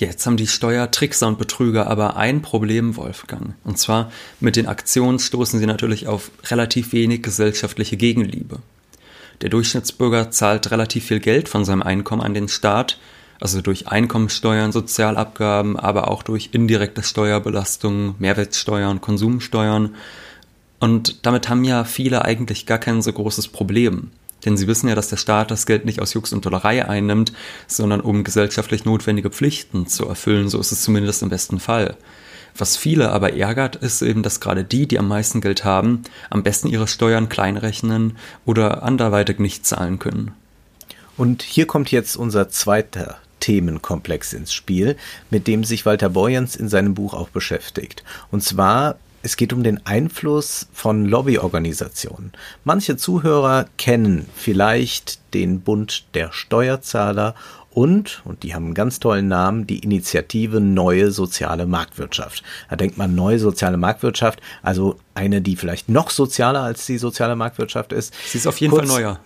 Jetzt 0.00 0.24
haben 0.24 0.38
die 0.38 0.46
Steuertrickser 0.46 1.28
und 1.28 1.38
Betrüger 1.38 1.86
aber 1.86 2.16
ein 2.16 2.40
Problem, 2.40 2.96
Wolfgang. 2.96 3.52
Und 3.64 3.78
zwar 3.78 4.10
mit 4.40 4.56
den 4.56 4.66
Aktionen 4.66 5.18
stoßen 5.18 5.60
sie 5.60 5.66
natürlich 5.66 6.06
auf 6.06 6.30
relativ 6.46 6.94
wenig 6.94 7.22
gesellschaftliche 7.22 7.98
Gegenliebe. 7.98 8.60
Der 9.42 9.50
Durchschnittsbürger 9.50 10.30
zahlt 10.30 10.70
relativ 10.70 11.04
viel 11.04 11.20
Geld 11.20 11.50
von 11.50 11.66
seinem 11.66 11.82
Einkommen 11.82 12.22
an 12.22 12.32
den 12.32 12.48
Staat, 12.48 12.98
also 13.40 13.60
durch 13.60 13.88
Einkommensteuern, 13.88 14.72
Sozialabgaben, 14.72 15.78
aber 15.78 16.08
auch 16.08 16.22
durch 16.22 16.48
indirekte 16.52 17.02
Steuerbelastungen, 17.02 18.14
Mehrwertsteuern, 18.18 19.02
Konsumsteuern. 19.02 19.96
Und 20.78 21.26
damit 21.26 21.50
haben 21.50 21.64
ja 21.64 21.84
viele 21.84 22.24
eigentlich 22.24 22.64
gar 22.64 22.78
kein 22.78 23.02
so 23.02 23.12
großes 23.12 23.48
Problem. 23.48 24.12
Denn 24.44 24.56
sie 24.56 24.66
wissen 24.66 24.88
ja, 24.88 24.94
dass 24.94 25.08
der 25.08 25.16
Staat 25.16 25.50
das 25.50 25.66
Geld 25.66 25.84
nicht 25.84 26.00
aus 26.00 26.14
Jux 26.14 26.32
und 26.32 26.44
Dollerei 26.44 26.86
einnimmt, 26.86 27.32
sondern 27.66 28.00
um 28.00 28.24
gesellschaftlich 28.24 28.84
notwendige 28.84 29.30
Pflichten 29.30 29.86
zu 29.86 30.06
erfüllen. 30.06 30.48
So 30.48 30.58
ist 30.58 30.72
es 30.72 30.82
zumindest 30.82 31.22
im 31.22 31.28
besten 31.28 31.60
Fall. 31.60 31.96
Was 32.56 32.76
viele 32.76 33.10
aber 33.10 33.34
ärgert, 33.34 33.76
ist 33.76 34.02
eben, 34.02 34.22
dass 34.22 34.40
gerade 34.40 34.64
die, 34.64 34.88
die 34.88 34.98
am 34.98 35.08
meisten 35.08 35.40
Geld 35.40 35.64
haben, 35.64 36.02
am 36.30 36.42
besten 36.42 36.68
ihre 36.68 36.88
Steuern 36.88 37.28
kleinrechnen 37.28 38.16
oder 38.44 38.82
anderweitig 38.82 39.38
nicht 39.38 39.64
zahlen 39.66 39.98
können. 39.98 40.32
Und 41.16 41.42
hier 41.42 41.66
kommt 41.66 41.90
jetzt 41.90 42.16
unser 42.16 42.48
zweiter 42.48 43.18
Themenkomplex 43.40 44.32
ins 44.32 44.52
Spiel, 44.52 44.96
mit 45.30 45.46
dem 45.46 45.64
sich 45.64 45.86
Walter 45.86 46.10
Borjans 46.10 46.56
in 46.56 46.68
seinem 46.68 46.94
Buch 46.94 47.14
auch 47.14 47.28
beschäftigt. 47.28 48.04
Und 48.30 48.42
zwar 48.42 48.96
es 49.22 49.36
geht 49.36 49.52
um 49.52 49.62
den 49.62 49.84
Einfluss 49.86 50.68
von 50.72 51.04
Lobbyorganisationen. 51.04 52.32
Manche 52.64 52.96
Zuhörer 52.96 53.66
kennen 53.76 54.26
vielleicht 54.34 55.20
den 55.34 55.60
Bund 55.60 56.04
der 56.14 56.32
Steuerzahler 56.32 57.34
und, 57.72 58.22
und 58.24 58.42
die 58.42 58.54
haben 58.54 58.66
einen 58.66 58.74
ganz 58.74 58.98
tollen 58.98 59.28
Namen, 59.28 59.66
die 59.66 59.78
Initiative 59.78 60.60
Neue 60.60 61.12
Soziale 61.12 61.66
Marktwirtschaft. 61.66 62.42
Da 62.68 62.76
denkt 62.76 62.98
man 62.98 63.14
Neue 63.14 63.38
Soziale 63.38 63.76
Marktwirtschaft, 63.76 64.40
also 64.62 64.96
eine, 65.14 65.40
die 65.40 65.56
vielleicht 65.56 65.88
noch 65.88 66.10
sozialer 66.10 66.62
als 66.62 66.86
die 66.86 66.98
soziale 66.98 67.36
Marktwirtschaft 67.36 67.92
ist. 67.92 68.12
Sie 68.26 68.38
ist 68.38 68.46
auf 68.46 68.60
jeden 68.60 68.72
Kurz, 68.72 68.90
Fall 68.90 69.02
neuer. 69.02 69.20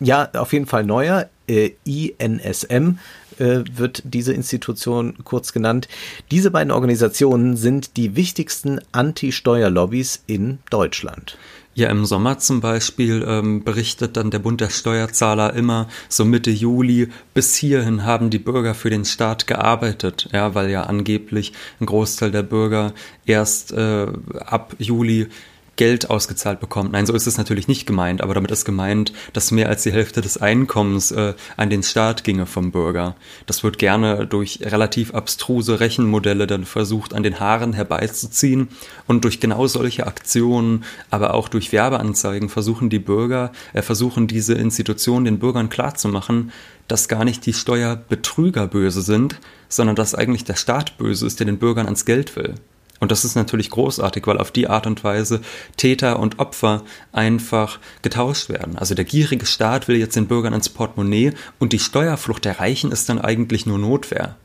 Ja, 0.00 0.28
auf 0.34 0.52
jeden 0.52 0.66
Fall 0.66 0.84
neuer. 0.84 1.28
Äh, 1.48 1.70
INSM 1.84 2.98
äh, 3.38 3.62
wird 3.72 4.02
diese 4.04 4.32
Institution 4.32 5.14
kurz 5.24 5.52
genannt. 5.52 5.88
Diese 6.30 6.50
beiden 6.50 6.72
Organisationen 6.72 7.56
sind 7.56 7.96
die 7.96 8.16
wichtigsten 8.16 8.80
Anti-Steuerlobbys 8.92 10.22
in 10.26 10.58
Deutschland. 10.70 11.38
Ja, 11.76 11.90
im 11.90 12.06
Sommer 12.06 12.38
zum 12.38 12.62
Beispiel 12.62 13.22
ähm, 13.28 13.62
berichtet 13.62 14.16
dann 14.16 14.30
der 14.30 14.38
Bund 14.38 14.62
der 14.62 14.70
Steuerzahler 14.70 15.52
immer, 15.52 15.88
so 16.08 16.24
Mitte 16.24 16.50
Juli, 16.50 17.10
bis 17.34 17.54
hierhin 17.54 18.04
haben 18.04 18.30
die 18.30 18.38
Bürger 18.38 18.72
für 18.74 18.88
den 18.88 19.04
Staat 19.04 19.46
gearbeitet, 19.46 20.26
ja, 20.32 20.54
weil 20.54 20.70
ja 20.70 20.84
angeblich 20.84 21.52
ein 21.78 21.84
Großteil 21.84 22.30
der 22.30 22.44
Bürger 22.44 22.94
erst 23.26 23.72
äh, 23.72 24.06
ab 24.46 24.74
Juli 24.78 25.28
Geld 25.76 26.10
ausgezahlt 26.10 26.60
bekommt. 26.60 26.92
Nein, 26.92 27.06
so 27.06 27.12
ist 27.14 27.26
es 27.26 27.38
natürlich 27.38 27.68
nicht 27.68 27.86
gemeint, 27.86 28.22
aber 28.22 28.34
damit 28.34 28.50
ist 28.50 28.64
gemeint, 28.64 29.12
dass 29.32 29.50
mehr 29.50 29.68
als 29.68 29.82
die 29.82 29.92
Hälfte 29.92 30.20
des 30.20 30.38
Einkommens 30.38 31.12
äh, 31.12 31.34
an 31.56 31.70
den 31.70 31.82
Staat 31.82 32.24
ginge 32.24 32.46
vom 32.46 32.72
Bürger. 32.72 33.14
Das 33.46 33.62
wird 33.62 33.78
gerne 33.78 34.26
durch 34.26 34.60
relativ 34.62 35.14
abstruse 35.14 35.78
Rechenmodelle 35.80 36.46
dann 36.46 36.64
versucht, 36.64 37.14
an 37.14 37.22
den 37.22 37.40
Haaren 37.40 37.74
herbeizuziehen 37.74 38.68
und 39.06 39.24
durch 39.24 39.38
genau 39.38 39.66
solche 39.66 40.06
Aktionen, 40.06 40.84
aber 41.10 41.34
auch 41.34 41.48
durch 41.48 41.72
Werbeanzeigen 41.72 42.48
versuchen 42.48 42.90
die 42.90 42.98
Bürger, 42.98 43.52
äh, 43.72 43.82
versuchen 43.82 44.26
diese 44.26 44.54
Institutionen 44.54 45.24
den 45.26 45.38
Bürgern 45.38 45.68
klarzumachen, 45.68 46.52
dass 46.88 47.08
gar 47.08 47.24
nicht 47.24 47.44
die 47.46 47.52
Steuerbetrüger 47.52 48.66
böse 48.66 49.02
sind, 49.02 49.38
sondern 49.68 49.96
dass 49.96 50.14
eigentlich 50.14 50.44
der 50.44 50.54
Staat 50.54 50.98
böse 50.98 51.26
ist, 51.26 51.40
der 51.40 51.46
den 51.46 51.58
Bürgern 51.58 51.86
ans 51.86 52.04
Geld 52.04 52.36
will. 52.36 52.54
Und 53.00 53.12
das 53.12 53.24
ist 53.24 53.34
natürlich 53.34 53.70
großartig, 53.70 54.26
weil 54.26 54.38
auf 54.38 54.50
die 54.50 54.68
Art 54.68 54.86
und 54.86 55.04
Weise 55.04 55.40
Täter 55.76 56.18
und 56.18 56.38
Opfer 56.38 56.82
einfach 57.12 57.78
getauscht 58.02 58.48
werden. 58.48 58.76
Also 58.76 58.94
der 58.94 59.04
gierige 59.04 59.46
Staat 59.46 59.88
will 59.88 59.96
jetzt 59.96 60.16
den 60.16 60.28
Bürgern 60.28 60.54
ins 60.54 60.68
Portemonnaie 60.68 61.32
und 61.58 61.72
die 61.72 61.78
Steuerflucht 61.78 62.44
der 62.44 62.58
Reichen 62.58 62.92
ist 62.92 63.08
dann 63.08 63.20
eigentlich 63.20 63.66
nur 63.66 63.78
Notwehr. 63.78 64.36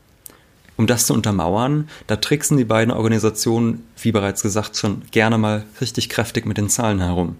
Um 0.76 0.86
das 0.86 1.06
zu 1.06 1.14
untermauern, 1.14 1.88
da 2.06 2.16
tricksen 2.16 2.56
die 2.56 2.64
beiden 2.64 2.92
Organisationen, 2.92 3.86
wie 4.00 4.12
bereits 4.12 4.42
gesagt, 4.42 4.76
schon 4.76 5.02
gerne 5.10 5.38
mal 5.38 5.64
richtig 5.80 6.08
kräftig 6.08 6.46
mit 6.46 6.56
den 6.58 6.68
Zahlen 6.68 7.00
herum. 7.00 7.36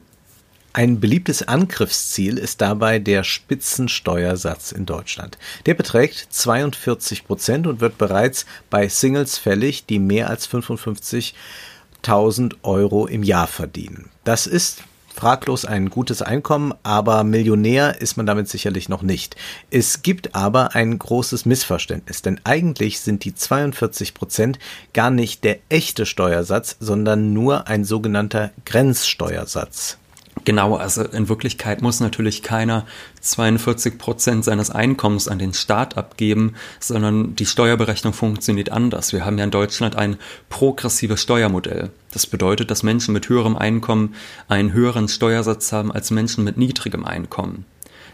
Ein 0.75 1.01
beliebtes 1.01 1.47
Angriffsziel 1.47 2.39
ist 2.39 2.63
dabei 2.63 2.99
der 2.99 3.25
Spitzensteuersatz 3.25 4.73
in 4.73 4.87
Deutschland. 4.87 5.37
Der 5.67 5.75
beträgt 5.75 6.29
42 6.31 7.27
Prozent 7.27 7.67
und 7.67 7.83
wird 7.83 7.99
bereits 7.99 8.47
bei 8.71 8.89
Singles 8.89 9.37
fällig, 9.37 9.85
die 9.85 9.99
mehr 9.99 10.31
als 10.31 10.49
55.000 10.49 12.55
Euro 12.63 13.07
im 13.07 13.23
Jahr 13.23 13.49
verdienen. 13.49 14.09
Das 14.25 14.47
ist 14.47 14.83
fraglos 15.15 15.67
ein 15.67 15.91
gutes 15.91 16.23
Einkommen, 16.23 16.73
aber 16.83 17.23
Millionär 17.23 18.01
ist 18.01 18.17
man 18.17 18.25
damit 18.25 18.49
sicherlich 18.49 18.89
noch 18.89 19.03
nicht. 19.03 19.37
Es 19.71 20.01
gibt 20.01 20.35
aber 20.35 20.75
ein 20.75 20.99
großes 20.99 21.45
Missverständnis, 21.45 22.23
denn 22.23 22.41
eigentlich 22.45 23.01
sind 23.01 23.25
die 23.25 23.35
42 23.35 24.15
Prozent 24.15 24.59
gar 24.95 25.11
nicht 25.11 25.45
der 25.45 25.59
echte 25.69 26.07
Steuersatz, 26.07 26.79
sondern 26.81 27.35
nur 27.35 27.69
ein 27.69 27.85
sogenannter 27.85 28.53
Grenzsteuersatz. 28.65 29.99
Genau, 30.45 30.75
also 30.75 31.03
in 31.03 31.29
Wirklichkeit 31.29 31.83
muss 31.83 32.01
natürlich 32.01 32.43
keiner 32.43 32.85
42 33.21 33.99
Prozent 33.99 34.45
seines 34.45 34.71
Einkommens 34.71 35.29
an 35.29 35.39
den 35.39 35.53
Staat 35.53 35.97
abgeben, 35.97 36.55
sondern 36.81 37.37
die 37.37 37.47
Steuerberechnung 37.47 38.13
funktioniert 38.13 38.73
anders. 38.73 39.13
Wir 39.13 39.25
haben 39.25 39.39
ja 39.39 39.45
in 39.45 39.51
Deutschland 39.51 39.95
ein 39.95 40.17
progressives 40.49 41.23
Steuermodell. 41.23 41.91
Das 42.13 42.27
bedeutet, 42.27 42.71
dass 42.71 42.83
Menschen 42.83 43.13
mit 43.13 43.29
höherem 43.29 43.57
Einkommen 43.57 44.15
einen 44.49 44.73
höheren 44.73 45.07
Steuersatz 45.07 45.71
haben 45.71 45.93
als 45.93 46.11
Menschen 46.11 46.45
mit 46.45 46.57
niedrigem 46.57 47.05
Einkommen. 47.05 47.65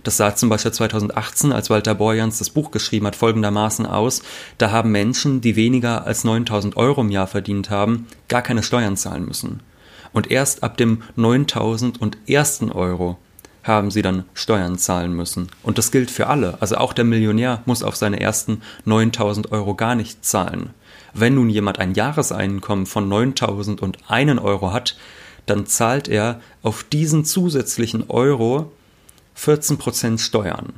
Das 0.05 0.17
sah 0.17 0.35
zum 0.35 0.49
Beispiel 0.49 0.73
2018, 0.73 1.53
als 1.53 1.71
Walter 1.71 1.95
Borjans 1.95 2.39
das 2.39 2.51
Buch 2.51 2.71
geschrieben 2.71 3.07
hat, 3.07 3.17
folgendermaßen 3.17 3.87
aus. 3.87 4.23
Da 4.59 4.71
haben 4.71 4.93
Menschen, 4.93 5.41
die 5.41 5.57
weniger 5.57 6.07
als 6.07 6.25
9000 6.25 6.77
Euro 6.77 7.01
im 7.01 7.11
Jahr 7.11 7.27
verdient 7.27 7.71
haben, 7.71 8.07
gar 8.29 8.43
keine 8.43 8.63
Steuern 8.63 8.97
zahlen 8.97 9.25
müssen. 9.25 9.61
Und 10.13 10.31
erst 10.31 10.63
ab 10.63 10.77
dem 10.77 11.03
9001. 11.17 12.63
Euro 12.73 13.19
haben 13.63 13.91
sie 13.91 14.03
dann 14.03 14.25
Steuern 14.35 14.79
zahlen 14.79 15.13
müssen. 15.13 15.49
Und 15.63 15.79
das 15.79 15.91
gilt 15.91 16.11
für 16.11 16.27
alle. 16.29 16.57
Also 16.61 16.77
auch 16.77 16.93
der 16.93 17.05
Millionär 17.05 17.63
muss 17.67 17.83
auf 17.83 17.97
seine 17.97 18.21
ersten 18.21 18.63
9000 18.85 19.53
Euro 19.53 19.75
gar 19.75 19.95
nicht 19.95 20.25
zahlen. 20.25 20.71
Wenn 21.13 21.35
nun 21.35 21.51
jemand 21.51 21.79
ein 21.79 21.95
Jahreseinkommen 21.95 22.87
von 22.87 23.09
9001 23.09 24.41
Euro 24.41 24.73
hat, 24.73 24.97
dann 25.47 25.67
zahlt 25.67 26.09
er 26.09 26.41
auf 26.63 26.85
diesen 26.85 27.25
zusätzlichen 27.25 28.09
Euro 28.09 28.73
14% 29.37 30.19
Steuern 30.19 30.75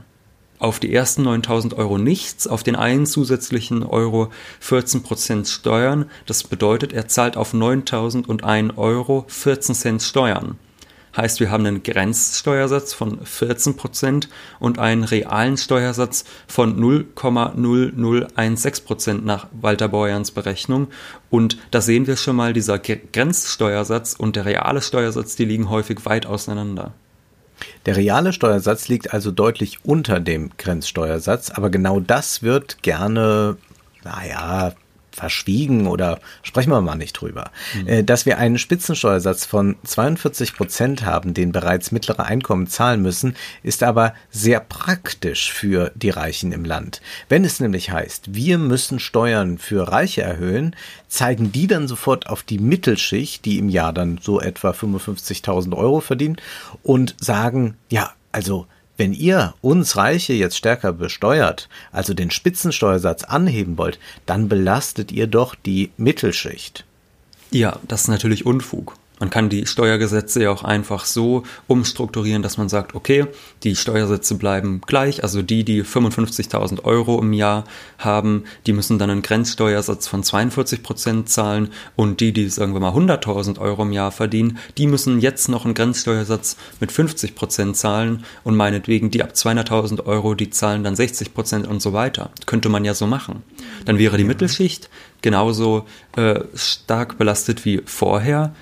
auf 0.61 0.79
die 0.79 0.95
ersten 0.95 1.23
9000 1.23 1.75
Euro 1.75 1.99
nichts, 1.99 2.47
auf 2.47 2.63
den 2.63 2.77
einen 2.77 3.07
zusätzlichen 3.07 3.83
Euro 3.83 4.31
14 4.61 5.03
Prozent 5.03 5.49
Steuern. 5.49 6.09
Das 6.27 6.45
bedeutet, 6.45 6.93
er 6.93 7.09
zahlt 7.09 7.37
auf 7.37 7.53
9001 7.53 8.79
Euro 8.79 9.25
14 9.27 9.75
Cent 9.75 10.03
Steuern. 10.03 10.57
Heißt, 11.17 11.41
wir 11.41 11.51
haben 11.51 11.67
einen 11.67 11.83
Grenzsteuersatz 11.83 12.95
von 12.95 13.27
14 13.27 13.77
Prozent 13.77 14.29
und 14.61 14.79
einen 14.79 15.03
realen 15.03 15.57
Steuersatz 15.57 16.25
von 16.47 16.81
0,0016 16.81 18.85
Prozent 18.85 19.25
nach 19.25 19.49
Walter 19.61 19.89
Borjans 19.89 20.31
Berechnung. 20.31 20.87
Und 21.29 21.59
da 21.73 21.81
sehen 21.81 22.07
wir 22.07 22.15
schon 22.17 22.37
mal, 22.37 22.53
dieser 22.53 22.79
Grenzsteuersatz 22.79 24.15
und 24.15 24.37
der 24.37 24.45
reale 24.45 24.83
Steuersatz, 24.83 25.35
die 25.35 25.47
liegen 25.47 25.69
häufig 25.69 26.07
weit 26.07 26.27
auseinander. 26.27 26.95
Der 27.87 27.97
reale 27.97 28.33
Steuersatz 28.33 28.89
liegt 28.89 29.15
also 29.15 29.31
deutlich 29.31 29.85
unter 29.85 30.21
dem 30.21 30.51
Grenzsteuersatz, 30.59 31.51
aber 31.51 31.71
genau 31.71 31.99
das 32.01 32.43
wird 32.43 32.83
gerne, 32.83 33.57
naja, 34.05 34.73
verschwiegen 35.13 35.87
oder 35.87 36.21
sprechen 36.43 36.71
wir 36.71 36.81
mal 36.81 36.97
nicht 36.97 37.13
drüber. 37.13 37.51
Mhm. 37.75 38.07
Dass 38.07 38.27
wir 38.27 38.39
einen 38.39 38.59
Spitzensteuersatz 38.59 39.45
von 39.45 39.77
42 39.85 40.55
Prozent 40.55 41.05
haben, 41.05 41.35
den 41.35 41.53
bereits 41.53 41.93
mittlere 41.93 42.25
Einkommen 42.25 42.67
zahlen 42.67 43.03
müssen, 43.03 43.37
ist 43.63 43.83
aber 43.83 44.15
sehr 44.31 44.61
praktisch 44.61 45.53
für 45.53 45.93
die 45.95 46.11
Reichen 46.11 46.53
im 46.53 46.65
Land. 46.65 47.01
Wenn 47.29 47.45
es 47.45 47.61
nämlich 47.61 47.91
heißt, 47.91 48.35
wir 48.35 48.59
müssen 48.59 48.99
Steuern 48.99 49.59
für 49.59 49.89
Reiche 49.89 50.23
erhöhen, 50.23 50.77
zeigen 51.09 51.53
die 51.53 51.67
dann 51.67 51.89
sofort 51.89 52.29
auf 52.29 52.43
die 52.43 52.59
Mittelschicht, 52.59 53.45
die 53.45 53.59
im 53.59 53.69
Jahr 53.69 53.93
dann 53.93 54.19
so 54.23 54.41
etwa 54.41 54.71
55.000 54.71 55.77
Euro 55.77 56.01
verdient 56.01 56.41
und 56.83 57.17
sagen, 57.19 57.77
ja, 57.89 58.13
also 58.33 58.67
wenn 59.01 59.15
ihr 59.15 59.55
uns 59.63 59.97
Reiche 59.97 60.35
jetzt 60.35 60.59
stärker 60.59 60.93
besteuert, 60.93 61.71
also 61.91 62.13
den 62.13 62.31
Spitzensteuersatz 62.31 63.25
anheben 63.25 63.79
wollt, 63.79 63.99
dann 64.27 64.47
belastet 64.47 65.11
ihr 65.11 65.27
doch 65.27 65.55
die 65.55 65.91
Mittelschicht. 65.97 66.85
Ja, 67.51 67.79
das 67.89 68.03
ist 68.03 68.09
natürlich 68.09 68.45
Unfug. 68.45 68.97
Man 69.21 69.29
kann 69.29 69.51
die 69.51 69.67
Steuergesetze 69.67 70.43
ja 70.43 70.51
auch 70.51 70.65
einfach 70.65 71.05
so 71.05 71.43
umstrukturieren, 71.69 72.43
dass 72.43 72.57
man 72.57 72.71
sagt, 72.71 72.95
okay, 72.95 73.27
die 73.63 73.77
Steuersätze 73.77 74.35
bleiben 74.37 74.81
gleich, 74.87 75.23
also 75.23 75.43
die, 75.43 75.63
die 75.63 75.85
55.000 75.85 76.85
Euro 76.85 77.21
im 77.21 77.35
Jahr 77.35 77.65
haben, 77.99 78.45
die 78.67 78.73
müssen 78.73 78.99
dann 78.99 79.11
einen 79.11 79.21
Grenzsteuersatz 79.21 80.09
von 80.09 80.23
42 80.23 80.83
Prozent 80.83 81.29
zahlen. 81.29 81.69
Und 81.97 82.21
die, 82.21 82.33
die 82.33 82.49
sagen 82.49 82.73
wir 82.73 82.81
mal 82.81 82.93
100.000 82.93 83.59
Euro 83.61 83.83
im 83.83 83.93
Jahr 83.93 84.11
verdienen, 84.11 84.59
die 84.79 84.87
müssen 84.87 85.21
jetzt 85.21 85.51
noch 85.51 85.67
einen 85.67 85.75
Grenzsteuersatz 85.75 86.57
mit 86.81 86.91
50 86.91 87.35
Prozent 87.35 87.77
zahlen. 87.77 88.25
Und 88.43 88.57
meinetwegen 88.57 89.11
die 89.11 89.23
ab 89.23 89.33
200.000 89.35 90.07
Euro, 90.07 90.35
die 90.35 90.49
zahlen 90.49 90.83
dann 90.83 90.97
60 90.97 91.35
Prozent 91.35 91.67
und 91.67 91.83
so 91.83 91.93
weiter. 91.93 92.31
Könnte 92.47 92.71
man 92.71 92.87
ja 92.87 92.95
so 92.95 93.07
machen. 93.07 93.43
Dann 93.85 93.99
wäre 93.99 94.17
die 94.17 94.25
Mittelschicht 94.25 94.89
genauso 95.21 95.85
äh, 96.17 96.41
stark 96.55 97.19
belastet 97.19 97.67
wie 97.67 97.83
vorher 97.85 98.55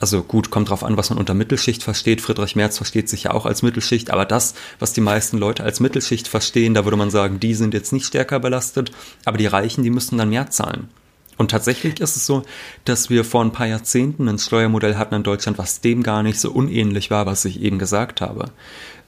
also 0.00 0.22
gut, 0.22 0.50
kommt 0.50 0.70
drauf 0.70 0.82
an, 0.82 0.96
was 0.96 1.10
man 1.10 1.18
unter 1.18 1.34
Mittelschicht 1.34 1.82
versteht. 1.82 2.20
Friedrich 2.20 2.56
Merz 2.56 2.76
versteht 2.76 3.08
sich 3.08 3.24
ja 3.24 3.30
auch 3.30 3.46
als 3.46 3.62
Mittelschicht, 3.62 4.10
aber 4.10 4.24
das, 4.24 4.54
was 4.78 4.92
die 4.92 5.00
meisten 5.00 5.38
Leute 5.38 5.62
als 5.62 5.80
Mittelschicht 5.80 6.28
verstehen, 6.28 6.74
da 6.74 6.84
würde 6.84 6.96
man 6.96 7.10
sagen, 7.10 7.40
die 7.40 7.54
sind 7.54 7.74
jetzt 7.74 7.92
nicht 7.92 8.06
stärker 8.06 8.40
belastet, 8.40 8.90
aber 9.24 9.38
die 9.38 9.46
Reichen, 9.46 9.84
die 9.84 9.90
müssten 9.90 10.18
dann 10.18 10.30
mehr 10.30 10.50
zahlen. 10.50 10.88
Und 11.36 11.50
tatsächlich 11.50 12.00
ist 12.00 12.16
es 12.16 12.26
so, 12.26 12.44
dass 12.84 13.10
wir 13.10 13.24
vor 13.24 13.44
ein 13.44 13.52
paar 13.52 13.66
Jahrzehnten 13.66 14.28
ein 14.28 14.38
Steuermodell 14.38 14.96
hatten 14.96 15.16
in 15.16 15.22
Deutschland, 15.24 15.58
was 15.58 15.80
dem 15.80 16.02
gar 16.02 16.22
nicht 16.22 16.38
so 16.38 16.52
unähnlich 16.52 17.10
war, 17.10 17.26
was 17.26 17.44
ich 17.44 17.60
eben 17.60 17.78
gesagt 17.78 18.20
habe. 18.20 18.50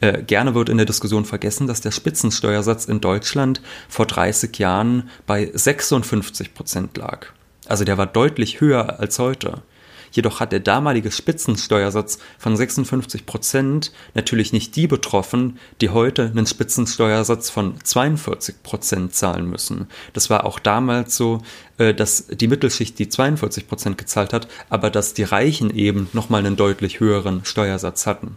Äh, 0.01 0.23
gerne 0.23 0.55
wird 0.55 0.69
in 0.69 0.77
der 0.77 0.87
Diskussion 0.87 1.25
vergessen, 1.25 1.67
dass 1.67 1.81
der 1.81 1.93
Spitzensteuersatz 1.93 2.87
in 2.87 3.01
Deutschland 3.01 3.61
vor 3.89 4.07
30 4.07 4.59
Jahren 4.59 5.09
bei 5.27 5.51
56 5.53 6.53
Prozent 6.53 6.97
lag. 6.97 7.29
Also 7.67 7.85
der 7.85 7.97
war 7.97 8.07
deutlich 8.07 8.61
höher 8.61 8.99
als 8.99 9.19
heute. 9.19 9.63
Jedoch 10.17 10.41
hat 10.41 10.51
der 10.51 10.61
damalige 10.61 11.11
Spitzensteuersatz 11.11 12.19
von 12.39 12.57
56 12.57 13.27
Prozent 13.27 13.93
natürlich 14.15 14.51
nicht 14.55 14.75
die 14.75 14.87
betroffen, 14.87 15.59
die 15.83 15.91
heute 15.91 16.31
einen 16.31 16.47
Spitzensteuersatz 16.47 17.51
von 17.51 17.75
42 17.85 18.63
Prozent 18.63 19.15
zahlen 19.15 19.47
müssen. 19.47 19.89
Das 20.15 20.31
war 20.31 20.47
auch 20.47 20.59
damals 20.59 21.19
so, 21.19 21.43
äh, 21.77 21.93
dass 21.93 22.29
die 22.29 22.49
Mittelschicht 22.49 22.99
die 22.99 23.11
42 23.11 23.69
Prozent 23.69 23.99
gezahlt 23.99 24.33
hat, 24.33 24.49
aber 24.71 24.89
dass 24.89 25.13
die 25.13 25.25
Reichen 25.25 25.69
eben 25.69 26.09
nochmal 26.15 26.47
einen 26.47 26.57
deutlich 26.57 26.99
höheren 26.99 27.45
Steuersatz 27.45 28.07
hatten. 28.07 28.37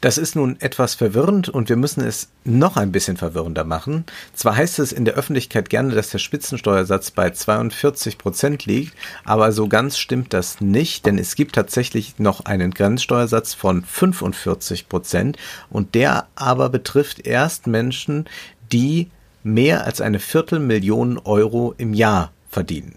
Das 0.00 0.18
ist 0.18 0.36
nun 0.36 0.60
etwas 0.60 0.94
verwirrend 0.94 1.48
und 1.48 1.68
wir 1.68 1.76
müssen 1.76 2.02
es 2.02 2.28
noch 2.44 2.76
ein 2.76 2.92
bisschen 2.92 3.16
verwirrender 3.16 3.64
machen. 3.64 4.04
Zwar 4.34 4.56
heißt 4.56 4.78
es 4.78 4.92
in 4.92 5.04
der 5.04 5.14
Öffentlichkeit 5.14 5.70
gerne, 5.70 5.94
dass 5.94 6.10
der 6.10 6.18
Spitzensteuersatz 6.18 7.10
bei 7.10 7.30
42 7.30 8.18
Prozent 8.18 8.66
liegt, 8.66 8.94
aber 9.24 9.52
so 9.52 9.68
ganz 9.68 9.98
stimmt 9.98 10.32
das 10.32 10.60
nicht, 10.60 11.06
denn 11.06 11.18
es 11.18 11.34
gibt 11.34 11.54
tatsächlich 11.54 12.18
noch 12.18 12.44
einen 12.44 12.72
Grenzsteuersatz 12.72 13.54
von 13.54 13.82
45 13.84 14.88
Prozent 14.88 15.38
und 15.70 15.94
der 15.94 16.26
aber 16.34 16.68
betrifft 16.68 17.26
erst 17.26 17.66
Menschen, 17.66 18.26
die 18.72 19.10
mehr 19.42 19.84
als 19.84 20.00
eine 20.00 20.18
Viertelmillion 20.18 21.18
Euro 21.18 21.74
im 21.78 21.94
Jahr 21.94 22.32
verdienen. 22.48 22.96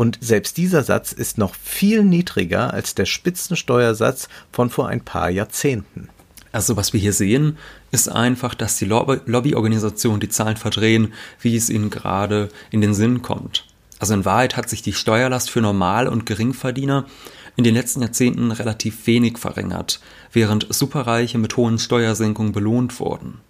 Und 0.00 0.16
selbst 0.22 0.56
dieser 0.56 0.82
Satz 0.82 1.12
ist 1.12 1.36
noch 1.36 1.54
viel 1.54 2.02
niedriger 2.02 2.72
als 2.72 2.94
der 2.94 3.04
Spitzensteuersatz 3.04 4.30
von 4.50 4.70
vor 4.70 4.88
ein 4.88 5.02
paar 5.02 5.28
Jahrzehnten. 5.28 6.08
Also 6.52 6.78
was 6.78 6.94
wir 6.94 7.00
hier 7.00 7.12
sehen, 7.12 7.58
ist 7.90 8.08
einfach, 8.08 8.54
dass 8.54 8.78
die 8.78 8.86
Lobbyorganisationen 8.86 10.18
die 10.18 10.30
Zahlen 10.30 10.56
verdrehen, 10.56 11.12
wie 11.42 11.54
es 11.54 11.68
ihnen 11.68 11.90
gerade 11.90 12.48
in 12.70 12.80
den 12.80 12.94
Sinn 12.94 13.20
kommt. 13.20 13.66
Also 13.98 14.14
in 14.14 14.24
Wahrheit 14.24 14.56
hat 14.56 14.70
sich 14.70 14.80
die 14.80 14.94
Steuerlast 14.94 15.50
für 15.50 15.60
Normal- 15.60 16.08
und 16.08 16.24
Geringverdiener 16.24 17.04
in 17.56 17.64
den 17.64 17.74
letzten 17.74 18.00
Jahrzehnten 18.00 18.52
relativ 18.52 19.06
wenig 19.06 19.36
verringert, 19.36 20.00
während 20.32 20.66
Superreiche 20.70 21.36
mit 21.36 21.58
hohen 21.58 21.78
Steuersenkungen 21.78 22.52
belohnt 22.52 23.00
wurden. 23.00 23.42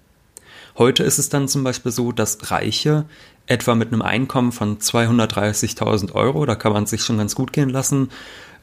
Heute 0.79 1.03
ist 1.03 1.19
es 1.19 1.29
dann 1.29 1.49
zum 1.49 1.65
Beispiel 1.65 1.93
so, 1.93 2.13
dass 2.13 2.51
Reiche 2.51 3.05
etwa 3.47 3.75
mit 3.75 3.93
einem 3.93 4.03
Einkommen 4.03 4.53
von 4.53 4.79
230.000 4.79 6.13
Euro, 6.13 6.47
da 6.47 6.55
kann 6.55 6.73
man 6.73 6.87
sich 6.87 7.03
schon 7.03 7.19
ganz 7.19 7.35
gut 7.35 7.53
gehen 7.53 7.69
lassen, 7.69 8.11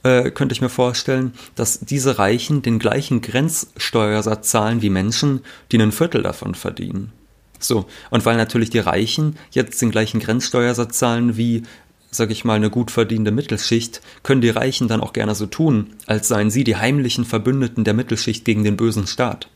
äh, 0.04 0.32
könnte 0.32 0.54
ich 0.54 0.62
mir 0.62 0.70
vorstellen, 0.70 1.34
dass 1.56 1.80
diese 1.80 2.20
Reichen 2.20 2.62
den 2.62 2.80
gleichen 2.80 3.22
Grenzsteuersatz 3.22 4.50
zahlen 4.50 4.82
wie 4.82 4.90
Menschen, 4.90 5.42
die 5.72 5.82
ein 5.82 5.92
Viertel 5.92 6.24
davon 6.24 6.56
verdienen. 6.56 7.12
So, 7.60 7.86
und 8.12 8.26
weil 8.26 8.38
natürlich 8.38 8.70
die 8.70 8.80
Reichen 8.80 9.38
jetzt 9.52 9.82
den 9.82 9.92
gleichen 9.92 10.20
Grenzsteuersatz 10.20 10.98
zahlen 10.98 11.38
wie, 11.38 11.64
sag 12.12 12.30
ich 12.32 12.46
mal, 12.46 12.54
eine 12.54 12.70
gut 12.70 12.92
verdienende 12.92 13.32
Mittelschicht, 13.32 14.02
können 14.24 14.42
die 14.42 14.50
Reichen 14.50 14.88
dann 14.88 15.02
auch 15.02 15.14
gerne 15.14 15.36
so 15.36 15.48
tun, 15.48 15.96
als 16.06 16.28
seien 16.28 16.52
sie 16.52 16.64
die 16.64 16.78
heimlichen 16.78 17.26
Verbündeten 17.26 17.84
der 17.84 17.94
Mittelschicht 17.94 18.46
gegen 18.46 18.64
den 18.64 18.78
bösen 18.78 19.08
Staat. 19.08 19.50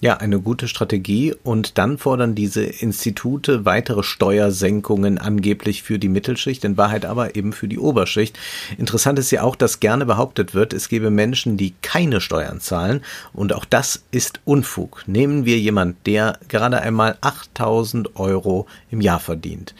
Ja, 0.00 0.18
eine 0.18 0.38
gute 0.38 0.68
Strategie. 0.68 1.34
Und 1.42 1.76
dann 1.76 1.98
fordern 1.98 2.36
diese 2.36 2.62
Institute 2.62 3.64
weitere 3.64 4.04
Steuersenkungen 4.04 5.18
angeblich 5.18 5.82
für 5.82 5.98
die 5.98 6.08
Mittelschicht, 6.08 6.64
in 6.64 6.76
Wahrheit 6.76 7.04
aber 7.04 7.34
eben 7.34 7.52
für 7.52 7.66
die 7.66 7.80
Oberschicht. 7.80 8.38
Interessant 8.78 9.18
ist 9.18 9.32
ja 9.32 9.42
auch, 9.42 9.56
dass 9.56 9.80
gerne 9.80 10.06
behauptet 10.06 10.54
wird, 10.54 10.72
es 10.72 10.88
gebe 10.88 11.10
Menschen, 11.10 11.56
die 11.56 11.74
keine 11.82 12.20
Steuern 12.20 12.60
zahlen. 12.60 13.02
Und 13.32 13.52
auch 13.52 13.64
das 13.64 14.04
ist 14.12 14.38
Unfug. 14.44 15.02
Nehmen 15.08 15.44
wir 15.44 15.58
jemand, 15.58 16.06
der 16.06 16.38
gerade 16.46 16.80
einmal 16.80 17.18
8000 17.20 18.14
Euro 18.14 18.68
im 18.92 19.00
Jahr 19.00 19.18
verdient. 19.18 19.74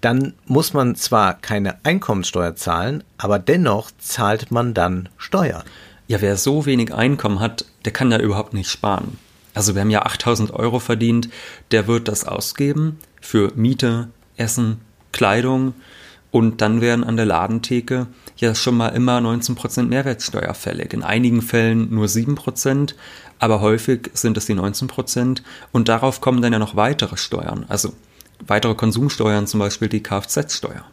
Dann 0.00 0.32
muss 0.46 0.74
man 0.74 0.96
zwar 0.96 1.34
keine 1.34 1.76
Einkommenssteuer 1.84 2.56
zahlen, 2.56 3.04
aber 3.18 3.38
dennoch 3.38 3.92
zahlt 4.00 4.50
man 4.50 4.74
dann 4.74 5.08
Steuern. 5.16 5.62
Ja, 6.08 6.20
wer 6.20 6.36
so 6.36 6.66
wenig 6.66 6.92
Einkommen 6.92 7.38
hat, 7.38 7.66
der 7.84 7.92
kann 7.92 8.10
ja 8.10 8.18
überhaupt 8.18 8.52
nicht 8.52 8.68
sparen 8.68 9.16
also 9.54 9.74
wer 9.74 9.84
mir 9.84 10.06
8000 10.06 10.52
Euro 10.52 10.78
verdient, 10.78 11.28
der 11.70 11.86
wird 11.86 12.08
das 12.08 12.26
ausgeben 12.26 12.98
für 13.20 13.52
Miete, 13.56 14.08
Essen, 14.36 14.80
Kleidung 15.12 15.74
und 16.30 16.60
dann 16.60 16.80
werden 16.80 17.04
an 17.04 17.16
der 17.16 17.26
Ladentheke 17.26 18.06
ja 18.36 18.54
schon 18.54 18.76
mal 18.76 18.88
immer 18.88 19.18
19% 19.18 19.84
Mehrwertsteuer 19.84 20.54
fällig. 20.54 20.92
In 20.92 21.02
einigen 21.02 21.42
Fällen 21.42 21.92
nur 21.92 22.06
7%, 22.06 22.94
aber 23.38 23.60
häufig 23.60 24.10
sind 24.14 24.36
es 24.36 24.46
die 24.46 24.54
19% 24.54 25.42
und 25.72 25.88
darauf 25.88 26.20
kommen 26.20 26.42
dann 26.42 26.52
ja 26.52 26.58
noch 26.58 26.76
weitere 26.76 27.16
Steuern, 27.16 27.66
also 27.68 27.92
weitere 28.46 28.74
Konsumsteuern, 28.74 29.46
zum 29.46 29.60
Beispiel 29.60 29.88
die 29.88 30.02
Kfz-Steuer. 30.02 30.84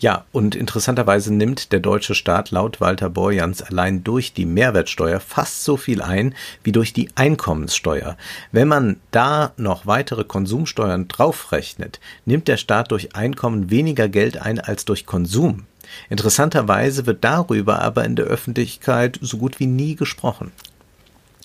Ja, 0.00 0.24
und 0.32 0.54
interessanterweise 0.54 1.32
nimmt 1.32 1.72
der 1.72 1.80
deutsche 1.80 2.14
Staat 2.14 2.50
laut 2.50 2.80
Walter 2.80 3.10
Borjans 3.10 3.62
allein 3.62 4.04
durch 4.04 4.32
die 4.32 4.46
Mehrwertsteuer 4.46 5.20
fast 5.20 5.64
so 5.64 5.76
viel 5.76 6.02
ein 6.02 6.34
wie 6.62 6.72
durch 6.72 6.92
die 6.92 7.10
Einkommenssteuer. 7.14 8.16
Wenn 8.52 8.68
man 8.68 8.96
da 9.10 9.52
noch 9.56 9.86
weitere 9.86 10.24
Konsumsteuern 10.24 11.08
draufrechnet, 11.08 12.00
nimmt 12.24 12.48
der 12.48 12.56
Staat 12.56 12.90
durch 12.90 13.14
Einkommen 13.14 13.70
weniger 13.70 14.08
Geld 14.08 14.38
ein 14.38 14.60
als 14.60 14.84
durch 14.84 15.06
Konsum. 15.06 15.66
Interessanterweise 16.08 17.06
wird 17.06 17.24
darüber 17.24 17.80
aber 17.80 18.04
in 18.04 18.16
der 18.16 18.26
Öffentlichkeit 18.26 19.18
so 19.20 19.38
gut 19.38 19.60
wie 19.60 19.66
nie 19.66 19.96
gesprochen. 19.96 20.52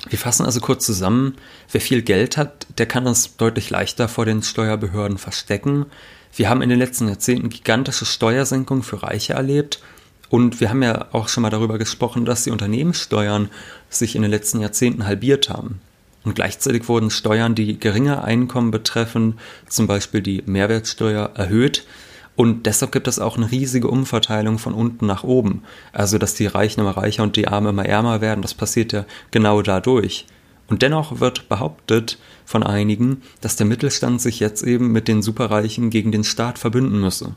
Wir 0.07 0.17
fassen 0.17 0.45
also 0.45 0.61
kurz 0.61 0.85
zusammen, 0.85 1.35
wer 1.71 1.81
viel 1.81 2.01
Geld 2.01 2.37
hat, 2.37 2.67
der 2.77 2.85
kann 2.85 3.05
es 3.05 3.35
deutlich 3.35 3.69
leichter 3.69 4.07
vor 4.07 4.25
den 4.25 4.41
Steuerbehörden 4.43 5.17
verstecken. 5.17 5.87
Wir 6.35 6.49
haben 6.49 6.61
in 6.61 6.69
den 6.69 6.79
letzten 6.79 7.07
Jahrzehnten 7.07 7.49
gigantische 7.49 8.05
Steuersenkungen 8.05 8.83
für 8.83 9.03
Reiche 9.03 9.33
erlebt 9.33 9.81
und 10.29 10.61
wir 10.61 10.69
haben 10.69 10.83
ja 10.83 11.07
auch 11.11 11.27
schon 11.27 11.41
mal 11.41 11.49
darüber 11.49 11.77
gesprochen, 11.77 12.25
dass 12.25 12.43
die 12.43 12.51
Unternehmenssteuern 12.51 13.49
sich 13.89 14.15
in 14.15 14.21
den 14.21 14.31
letzten 14.31 14.61
Jahrzehnten 14.61 15.05
halbiert 15.05 15.49
haben. 15.49 15.81
Und 16.23 16.35
gleichzeitig 16.35 16.87
wurden 16.87 17.09
Steuern, 17.09 17.55
die 17.55 17.79
geringe 17.79 18.23
Einkommen 18.23 18.71
betreffen, 18.71 19.39
zum 19.67 19.87
Beispiel 19.87 20.21
die 20.21 20.43
Mehrwertsteuer, 20.45 21.31
erhöht. 21.33 21.85
Und 22.35 22.65
deshalb 22.67 22.91
gibt 22.91 23.07
es 23.07 23.19
auch 23.19 23.37
eine 23.37 23.49
riesige 23.51 23.87
Umverteilung 23.87 24.59
von 24.59 24.73
unten 24.73 25.05
nach 25.07 25.23
oben. 25.23 25.63
Also, 25.91 26.17
dass 26.17 26.35
die 26.35 26.45
Reichen 26.45 26.81
immer 26.81 26.95
reicher 26.95 27.23
und 27.23 27.35
die 27.35 27.47
Armen 27.47 27.69
immer 27.69 27.85
ärmer 27.85 28.21
werden, 28.21 28.41
das 28.41 28.53
passiert 28.53 28.93
ja 28.93 29.05
genau 29.31 29.61
dadurch. 29.61 30.25
Und 30.69 30.83
dennoch 30.83 31.19
wird 31.19 31.49
behauptet 31.49 32.19
von 32.45 32.63
einigen, 32.63 33.23
dass 33.41 33.55
der 33.55 33.65
Mittelstand 33.65 34.21
sich 34.21 34.39
jetzt 34.39 34.63
eben 34.63 34.91
mit 34.91 35.07
den 35.07 35.21
Superreichen 35.21 35.89
gegen 35.89 36.11
den 36.11 36.23
Staat 36.23 36.59
verbünden 36.59 37.01
müsse. 37.01 37.35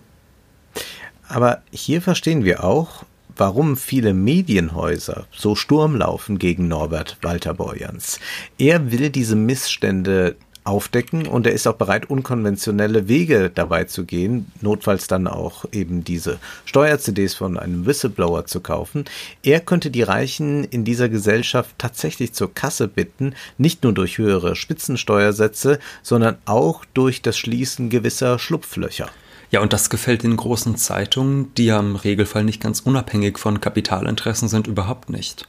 Aber 1.28 1.62
hier 1.70 2.02
verstehen 2.02 2.44
wir 2.44 2.62
auch, 2.62 3.04
warum 3.36 3.76
viele 3.78 4.12
Medienhäuser 4.12 5.26
so 5.32 5.54
Sturm 5.54 5.96
laufen 5.96 6.38
gegen 6.38 6.68
Norbert 6.68 7.16
Walter 7.22 7.54
Borjans. 7.54 8.20
Er 8.58 8.92
will 8.92 9.08
diese 9.08 9.36
Missstände 9.36 10.36
aufdecken 10.64 11.26
und 11.26 11.46
er 11.46 11.52
ist 11.52 11.66
auch 11.66 11.74
bereit, 11.74 12.08
unkonventionelle 12.08 13.08
Wege 13.08 13.50
dabei 13.52 13.84
zu 13.84 14.04
gehen, 14.04 14.50
notfalls 14.60 15.06
dann 15.06 15.26
auch 15.26 15.64
eben 15.72 16.04
diese 16.04 16.38
Steuer-CDs 16.64 17.34
von 17.34 17.58
einem 17.58 17.86
Whistleblower 17.86 18.46
zu 18.46 18.60
kaufen. 18.60 19.04
Er 19.42 19.60
könnte 19.60 19.90
die 19.90 20.02
Reichen 20.02 20.64
in 20.64 20.84
dieser 20.84 21.08
Gesellschaft 21.08 21.74
tatsächlich 21.78 22.32
zur 22.32 22.54
Kasse 22.54 22.88
bitten, 22.88 23.34
nicht 23.58 23.82
nur 23.82 23.92
durch 23.92 24.18
höhere 24.18 24.54
Spitzensteuersätze, 24.56 25.78
sondern 26.02 26.36
auch 26.44 26.84
durch 26.94 27.22
das 27.22 27.36
Schließen 27.36 27.90
gewisser 27.90 28.38
Schlupflöcher. 28.38 29.08
Ja, 29.50 29.60
und 29.60 29.74
das 29.74 29.90
gefällt 29.90 30.22
den 30.22 30.36
großen 30.36 30.76
Zeitungen, 30.76 31.52
die 31.56 31.66
ja 31.66 31.78
im 31.78 31.96
Regelfall 31.96 32.42
nicht 32.42 32.62
ganz 32.62 32.80
unabhängig 32.80 33.38
von 33.38 33.60
Kapitalinteressen 33.60 34.48
sind, 34.48 34.66
überhaupt 34.66 35.10
nicht. 35.10 35.46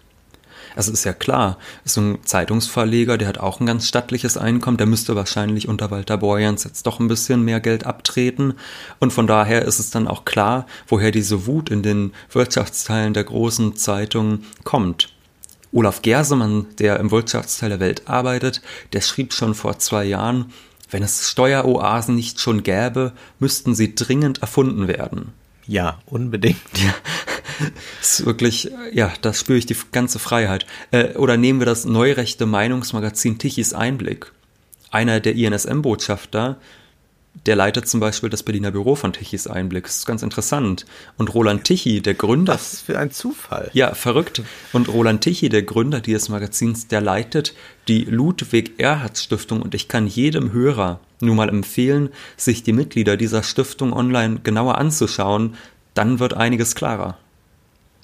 Also 0.75 0.91
ist 0.91 1.03
ja 1.03 1.13
klar, 1.13 1.57
so 1.85 2.01
ein 2.01 2.19
Zeitungsverleger, 2.23 3.17
der 3.17 3.27
hat 3.27 3.37
auch 3.37 3.59
ein 3.59 3.65
ganz 3.65 3.87
stattliches 3.87 4.37
Einkommen, 4.37 4.77
der 4.77 4.87
müsste 4.87 5.15
wahrscheinlich 5.15 5.67
unter 5.67 5.91
Walter 5.91 6.17
Borjans 6.17 6.63
jetzt 6.63 6.87
doch 6.87 6.99
ein 6.99 7.07
bisschen 7.07 7.43
mehr 7.43 7.59
Geld 7.59 7.85
abtreten. 7.85 8.53
Und 8.99 9.13
von 9.13 9.27
daher 9.27 9.63
ist 9.63 9.79
es 9.79 9.91
dann 9.91 10.07
auch 10.07 10.25
klar, 10.25 10.65
woher 10.87 11.11
diese 11.11 11.45
Wut 11.45 11.69
in 11.69 11.83
den 11.83 12.13
Wirtschaftsteilen 12.31 13.13
der 13.13 13.23
großen 13.23 13.75
Zeitungen 13.75 14.45
kommt. 14.63 15.09
Olaf 15.71 16.03
Gersemann, 16.03 16.67
der 16.77 16.99
im 16.99 17.09
Wirtschaftsteil 17.09 17.69
der 17.69 17.79
Welt 17.79 18.07
arbeitet, 18.07 18.61
der 18.93 19.01
schrieb 19.01 19.33
schon 19.33 19.55
vor 19.55 19.79
zwei 19.79 20.05
Jahren, 20.05 20.51
wenn 20.91 21.01
es 21.01 21.27
Steueroasen 21.27 22.13
nicht 22.13 22.39
schon 22.39 22.61
gäbe, 22.61 23.13
müssten 23.39 23.73
sie 23.73 23.95
dringend 23.95 24.43
erfunden 24.43 24.87
werden. 24.87 25.33
Ja, 25.67 25.99
unbedingt. 26.05 26.59
Ja. 26.75 26.93
Das 27.99 28.19
ist 28.19 28.25
wirklich, 28.25 28.71
ja, 28.93 29.13
da 29.21 29.33
spüre 29.33 29.57
ich 29.57 29.65
die 29.65 29.77
ganze 29.91 30.19
Freiheit. 30.19 30.65
Äh, 30.91 31.13
oder 31.13 31.37
nehmen 31.37 31.59
wir 31.59 31.65
das 31.65 31.85
neurechte 31.85 32.45
Meinungsmagazin 32.45 33.37
Tichys 33.37 33.73
Einblick. 33.73 34.31
Einer 34.91 35.19
der 35.19 35.35
INSM-Botschafter, 35.35 36.57
der 37.45 37.55
leitet 37.55 37.87
zum 37.87 37.99
Beispiel 37.99 38.29
das 38.29 38.43
Berliner 38.43 38.71
Büro 38.71 38.95
von 38.95 39.11
Tichys 39.11 39.47
Einblick. 39.47 39.85
Das 39.85 39.97
ist 39.97 40.05
ganz 40.05 40.23
interessant. 40.23 40.85
Und 41.17 41.33
Roland 41.33 41.63
Tichy, 41.63 42.01
der 42.01 42.13
Gründer. 42.13 42.53
Was 42.53 42.81
für 42.81 42.97
ein 42.97 43.11
Zufall. 43.11 43.69
Ja, 43.73 43.95
verrückt. 43.95 44.41
Und 44.71 44.87
Roland 44.87 45.21
Tichy, 45.21 45.49
der 45.49 45.63
Gründer 45.63 45.99
dieses 45.99 46.29
Magazins, 46.29 46.87
der 46.87 47.01
leitet 47.01 47.53
die 47.87 48.05
Ludwig-Erhard-Stiftung. 48.05 49.61
Und 49.61 49.75
ich 49.75 49.87
kann 49.87 50.07
jedem 50.07 50.53
Hörer 50.53 50.99
nur 51.19 51.35
mal 51.35 51.49
empfehlen, 51.49 52.09
sich 52.37 52.63
die 52.63 52.73
Mitglieder 52.73 53.17
dieser 53.17 53.43
Stiftung 53.43 53.93
online 53.93 54.39
genauer 54.43 54.77
anzuschauen. 54.77 55.55
Dann 55.95 56.19
wird 56.19 56.35
einiges 56.35 56.75
klarer. 56.75 57.17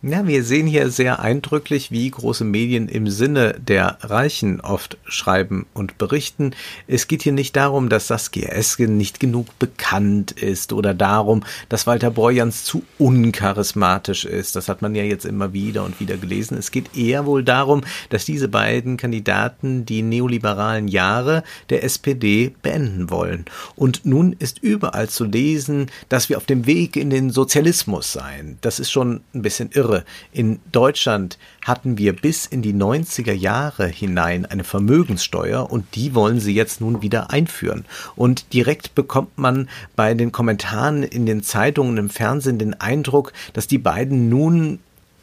Ja, 0.01 0.25
wir 0.25 0.45
sehen 0.45 0.65
hier 0.65 0.89
sehr 0.91 1.19
eindrücklich, 1.19 1.91
wie 1.91 2.09
große 2.09 2.45
Medien 2.45 2.87
im 2.87 3.09
Sinne 3.09 3.55
der 3.59 3.97
Reichen 3.99 4.61
oft 4.61 4.97
schreiben 5.03 5.65
und 5.73 5.97
berichten. 5.97 6.51
Es 6.87 7.09
geht 7.09 7.21
hier 7.21 7.33
nicht 7.33 7.57
darum, 7.57 7.89
dass 7.89 8.07
Saskia 8.07 8.47
Esken 8.47 8.95
nicht 8.95 9.19
genug 9.19 9.59
bekannt 9.59 10.31
ist 10.31 10.71
oder 10.71 10.93
darum, 10.93 11.43
dass 11.67 11.85
Walter 11.85 12.11
Borjans 12.11 12.63
zu 12.63 12.83
uncharismatisch 12.97 14.23
ist. 14.23 14.55
Das 14.55 14.69
hat 14.69 14.81
man 14.81 14.95
ja 14.95 15.03
jetzt 15.03 15.25
immer 15.25 15.51
wieder 15.51 15.83
und 15.83 15.99
wieder 15.99 16.15
gelesen. 16.15 16.57
Es 16.57 16.71
geht 16.71 16.95
eher 16.95 17.25
wohl 17.25 17.43
darum, 17.43 17.81
dass 18.07 18.23
diese 18.23 18.47
beiden 18.47 18.95
Kandidaten 18.95 19.85
die 19.85 20.01
neoliberalen 20.01 20.87
Jahre 20.87 21.43
der 21.69 21.83
SPD 21.83 22.53
beenden 22.61 23.09
wollen. 23.09 23.43
Und 23.75 24.05
nun 24.05 24.31
ist 24.39 24.59
überall 24.59 25.09
zu 25.09 25.25
lesen, 25.25 25.87
dass 26.07 26.29
wir 26.29 26.37
auf 26.37 26.45
dem 26.45 26.67
Weg 26.67 26.95
in 26.95 27.09
den 27.09 27.31
Sozialismus 27.31 28.13
seien. 28.13 28.59
Das 28.61 28.79
ist 28.79 28.91
schon 28.91 29.19
ein 29.33 29.41
bisschen 29.41 29.71
irre 29.73 29.88
irre. 29.89 30.05
In 30.31 30.59
Deutschland 30.71 31.37
hatten 31.65 31.97
wir 31.97 32.15
bis 32.15 32.45
in 32.45 32.61
die 32.61 32.73
90er 32.73 33.33
Jahre 33.33 33.87
hinein 33.87 34.45
eine 34.45 34.63
Vermögenssteuer 34.63 35.69
und 35.69 35.95
die 35.95 36.15
wollen 36.15 36.39
sie 36.39 36.53
jetzt 36.53 36.81
nun 36.81 37.01
wieder 37.01 37.31
einführen. 37.31 37.85
Und 38.15 38.53
direkt 38.53 38.95
bekommt 38.95 39.37
man 39.37 39.69
bei 39.95 40.13
den 40.13 40.31
Kommentaren 40.31 41.03
in 41.03 41.25
den 41.25 41.43
Zeitungen, 41.43 41.97
im 41.97 42.09
Fernsehen 42.09 42.59
den 42.59 42.79
Eindruck, 42.79 43.33
dass 43.53 43.67
die 43.67 43.77
beiden 43.77 44.29
nun 44.29 44.79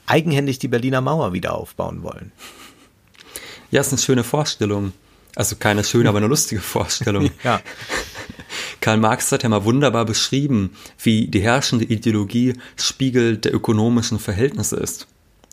eigenhändig 0.07 0.59
die 0.59 0.69
Berliner 0.69 1.01
Mauer 1.01 1.33
wieder 1.33 1.55
aufbauen 1.55 2.03
wollen. 2.03 2.33
Ja, 3.71 3.81
ist 3.81 3.93
eine 3.93 3.99
schöne 3.99 4.25
Vorstellung. 4.25 4.93
Also 5.35 5.57
keine 5.57 5.85
schöne, 5.85 6.09
aber 6.09 6.19
eine 6.19 6.29
lustige 6.29 6.63
Vorstellung. 6.63 7.31
ja. 7.45 7.61
Karl 8.87 8.99
Marx 8.99 9.33
hat 9.33 9.43
ja 9.43 9.49
mal 9.49 9.65
wunderbar 9.65 10.05
beschrieben, 10.05 10.71
wie 11.03 11.27
die 11.27 11.41
herrschende 11.41 11.87
Ideologie 11.87 12.53
Spiegel 12.77 13.37
der 13.37 13.53
ökonomischen 13.53 14.21
Verhältnisse 14.21 14.77
ist. 14.77 15.09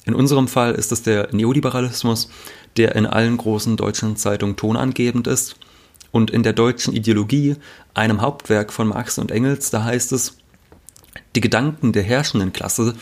In 0.06 0.14
unserem 0.14 0.48
Fall 0.48 0.76
ist 0.76 0.92
es 0.92 1.02
der 1.02 1.30
Neoliberalismus, 1.34 2.30
der 2.78 2.96
in 2.96 3.08
allen 3.08 3.38
großen 3.38 3.76
deutschen 3.76 4.18
Zeitungen 4.18 4.56
tonangebend 4.56 5.26
ist. 5.26 5.56
Und 6.12 6.30
in 6.30 6.44
der 6.44 6.54
deutschen 6.54 6.94
Ideologie, 6.94 7.56
einem 7.96 8.22
Hauptwerk 8.22 8.72
von 8.72 8.90
Marx 8.90 9.18
und 9.18 9.32
Engels, 9.32 9.72
da 9.72 9.84
heißt 9.84 10.12
es, 10.12 10.38
die 11.36 11.42
Gedanken 11.42 11.92
der 11.92 12.04
herrschenden 12.04 12.54
Klasse 12.54 12.94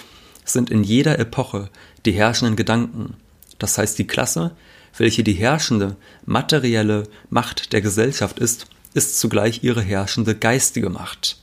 sind 0.45 0.69
in 0.69 0.85
jeder 0.85 1.19
Epoche 1.19 1.69
die 2.05 2.13
herrschenden 2.13 2.55
Gedanken. 2.55 3.15
Das 3.59 3.77
heißt, 3.77 3.99
die 3.99 4.07
Klasse, 4.07 4.51
welche 4.97 5.25
die 5.25 5.33
herrschende 5.33 5.97
materielle 6.25 7.03
Macht 7.29 7.73
der 7.73 7.81
Gesellschaft 7.81 8.39
ist, 8.39 8.67
ist 8.93 9.19
zugleich 9.19 9.63
ihre 9.63 9.81
herrschende 9.81 10.35
geistige 10.35 10.89
Macht. 10.89 11.37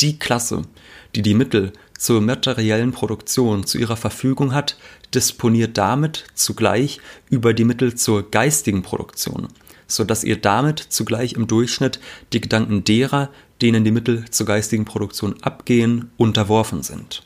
Die 0.00 0.18
Klasse, 0.18 0.62
die 1.14 1.22
die 1.22 1.34
Mittel 1.34 1.72
zur 1.98 2.20
materiellen 2.20 2.92
Produktion 2.92 3.66
zu 3.66 3.78
ihrer 3.78 3.96
Verfügung 3.96 4.54
hat, 4.54 4.76
disponiert 5.14 5.76
damit 5.76 6.24
zugleich 6.34 7.00
über 7.28 7.52
die 7.52 7.64
Mittel 7.64 7.94
zur 7.94 8.30
geistigen 8.30 8.82
Produktion, 8.82 9.48
so 9.86 10.04
dass 10.04 10.24
ihr 10.24 10.40
damit 10.40 10.78
zugleich 10.78 11.34
im 11.34 11.46
Durchschnitt 11.46 12.00
die 12.32 12.40
Gedanken 12.40 12.84
derer, 12.84 13.28
denen 13.60 13.84
die 13.84 13.90
Mittel 13.90 14.24
zur 14.30 14.46
geistigen 14.46 14.86
Produktion 14.86 15.42
abgehen, 15.42 16.10
unterworfen 16.16 16.82
sind. 16.82 17.22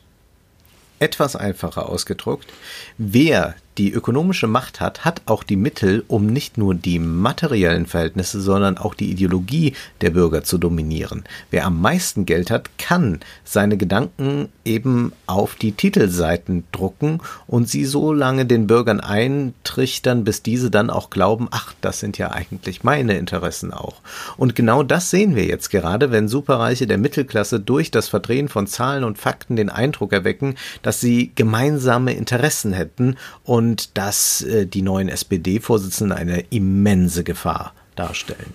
Etwas 0.98 1.36
einfacher 1.36 1.88
ausgedruckt, 1.88 2.52
wer 2.98 3.54
die 3.78 3.92
ökonomische 3.92 4.46
Macht 4.46 4.80
hat, 4.80 5.04
hat 5.04 5.22
auch 5.26 5.42
die 5.42 5.56
Mittel, 5.56 6.04
um 6.06 6.26
nicht 6.26 6.58
nur 6.58 6.74
die 6.74 6.98
materiellen 6.98 7.86
Verhältnisse, 7.86 8.40
sondern 8.40 8.78
auch 8.78 8.94
die 8.94 9.10
Ideologie 9.10 9.74
der 10.00 10.10
Bürger 10.10 10.44
zu 10.44 10.58
dominieren. 10.58 11.24
Wer 11.50 11.66
am 11.66 11.80
meisten 11.80 12.24
Geld 12.24 12.50
hat, 12.50 12.78
kann 12.78 13.20
seine 13.42 13.76
Gedanken 13.76 14.48
eben 14.64 15.12
auf 15.26 15.56
die 15.56 15.72
Titelseiten 15.72 16.64
drucken 16.70 17.20
und 17.46 17.68
sie 17.68 17.84
so 17.84 18.12
lange 18.12 18.46
den 18.46 18.66
Bürgern 18.66 19.00
eintrichtern, 19.00 20.24
bis 20.24 20.42
diese 20.42 20.70
dann 20.70 20.90
auch 20.90 21.10
glauben, 21.10 21.48
ach, 21.50 21.74
das 21.80 21.98
sind 21.98 22.16
ja 22.18 22.30
eigentlich 22.30 22.84
meine 22.84 23.16
Interessen 23.18 23.72
auch. 23.72 23.96
Und 24.36 24.54
genau 24.54 24.82
das 24.82 25.10
sehen 25.10 25.34
wir 25.34 25.46
jetzt 25.46 25.70
gerade, 25.70 26.12
wenn 26.12 26.28
Superreiche 26.28 26.86
der 26.86 26.98
Mittelklasse 26.98 27.58
durch 27.58 27.90
das 27.90 28.08
Verdrehen 28.08 28.48
von 28.48 28.66
Zahlen 28.66 29.02
und 29.02 29.18
Fakten 29.18 29.56
den 29.56 29.70
Eindruck 29.70 30.12
erwecken, 30.12 30.54
dass 30.82 31.00
sie 31.00 31.32
gemeinsame 31.34 32.14
Interessen 32.14 32.72
hätten 32.72 33.16
und 33.42 33.63
und 33.64 33.96
dass 33.96 34.42
äh, 34.42 34.66
die 34.66 34.82
neuen 34.82 35.08
SPD-Vorsitzenden 35.08 36.16
eine 36.16 36.40
immense 36.50 37.24
Gefahr 37.24 37.72
darstellen. 37.96 38.52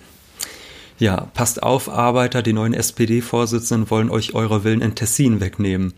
Ja, 0.98 1.28
passt 1.34 1.62
auf, 1.62 1.88
Arbeiter, 1.88 2.42
die 2.42 2.52
neuen 2.52 2.74
SPD-Vorsitzenden 2.74 3.90
wollen 3.90 4.10
euch 4.10 4.34
eure 4.34 4.64
Willen 4.64 4.82
in 4.82 4.94
Tessin 4.94 5.40
wegnehmen. 5.40 5.94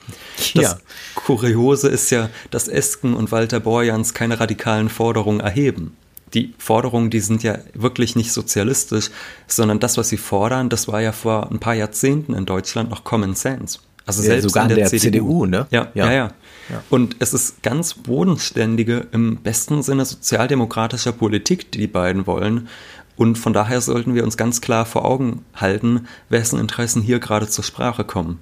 Das 0.55 0.55
ja. 0.55 0.79
Kuriose 1.14 1.88
ist 1.88 2.11
ja, 2.11 2.31
dass 2.51 2.68
Esken 2.68 3.14
und 3.14 3.33
Walter 3.33 3.61
Borjans 3.61 4.14
keine 4.14 4.40
radikalen 4.40 4.88
Forderungen 4.88 5.40
erheben. 5.40 5.96
Die 6.33 6.55
Forderungen, 6.57 7.11
die 7.11 7.20
sind 7.20 7.42
ja 7.42 7.59
wirklich 7.75 8.16
nicht 8.16 8.33
sozialistisch, 8.33 9.11
sondern 9.46 9.81
das, 9.81 9.98
was 9.98 10.09
sie 10.09 10.16
fordern, 10.16 10.70
das 10.70 10.88
war 10.88 11.03
ja 11.03 11.12
vor 11.12 11.51
ein 11.51 11.59
paar 11.59 11.75
Jahrzehnten 11.75 12.33
in 12.33 12.46
Deutschland 12.46 12.88
noch 12.88 13.05
Common 13.05 13.35
Sense. 13.35 13.81
Also 14.07 14.23
selbst 14.23 14.49
sogar 14.49 14.65
in 14.65 14.69
der, 14.71 14.77
der 14.79 14.87
CDU, 14.88 15.01
CDU, 15.01 15.47
ne? 15.47 15.67
Ja, 15.71 15.88
ja, 15.95 16.07
ja, 16.07 16.12
ja. 16.12 16.31
ja. 16.71 16.83
Und 16.91 17.17
es 17.21 17.33
ist 17.33 17.62
ganz 17.62 17.95
bodenständige, 17.95 19.07
im 19.12 19.37
besten 19.37 19.83
Sinne 19.83 20.05
sozialdemokratischer 20.05 21.12
Politik, 21.12 21.71
die 21.73 21.79
die 21.79 21.87
beiden 21.87 22.27
wollen. 22.27 22.69
Und 23.17 23.37
von 23.37 23.53
daher 23.53 23.81
sollten 23.81 24.15
wir 24.15 24.25
uns 24.25 24.37
ganz 24.37 24.61
klar 24.61 24.87
vor 24.87 25.05
Augen 25.05 25.45
halten, 25.55 26.09
wessen 26.29 26.59
Interessen 26.59 27.03
hier 27.03 27.21
gerade 27.21 27.49
zur 27.49 27.62
Sprache 27.62 28.05
kommen. 28.05 28.41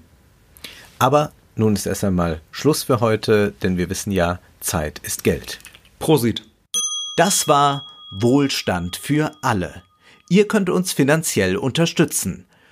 Aber 0.99 1.33
nun 1.57 1.75
ist 1.75 1.87
erst 1.87 2.05
einmal 2.05 2.41
Schluss 2.51 2.85
für 2.85 3.01
heute, 3.01 3.53
denn 3.63 3.77
wir 3.77 3.91
wissen 3.91 4.13
ja, 4.13 4.39
Zeit 4.61 4.99
ist 5.01 5.25
Geld. 5.25 5.59
Prosit. 5.99 6.43
Das 7.17 7.49
war 7.49 7.85
Wohlstand 8.11 8.97
für 8.97 9.33
alle. 9.43 9.83
Ihr 10.29 10.47
könnt 10.47 10.71
uns 10.71 10.93
finanziell 10.93 11.57
unterstützen 11.57 12.47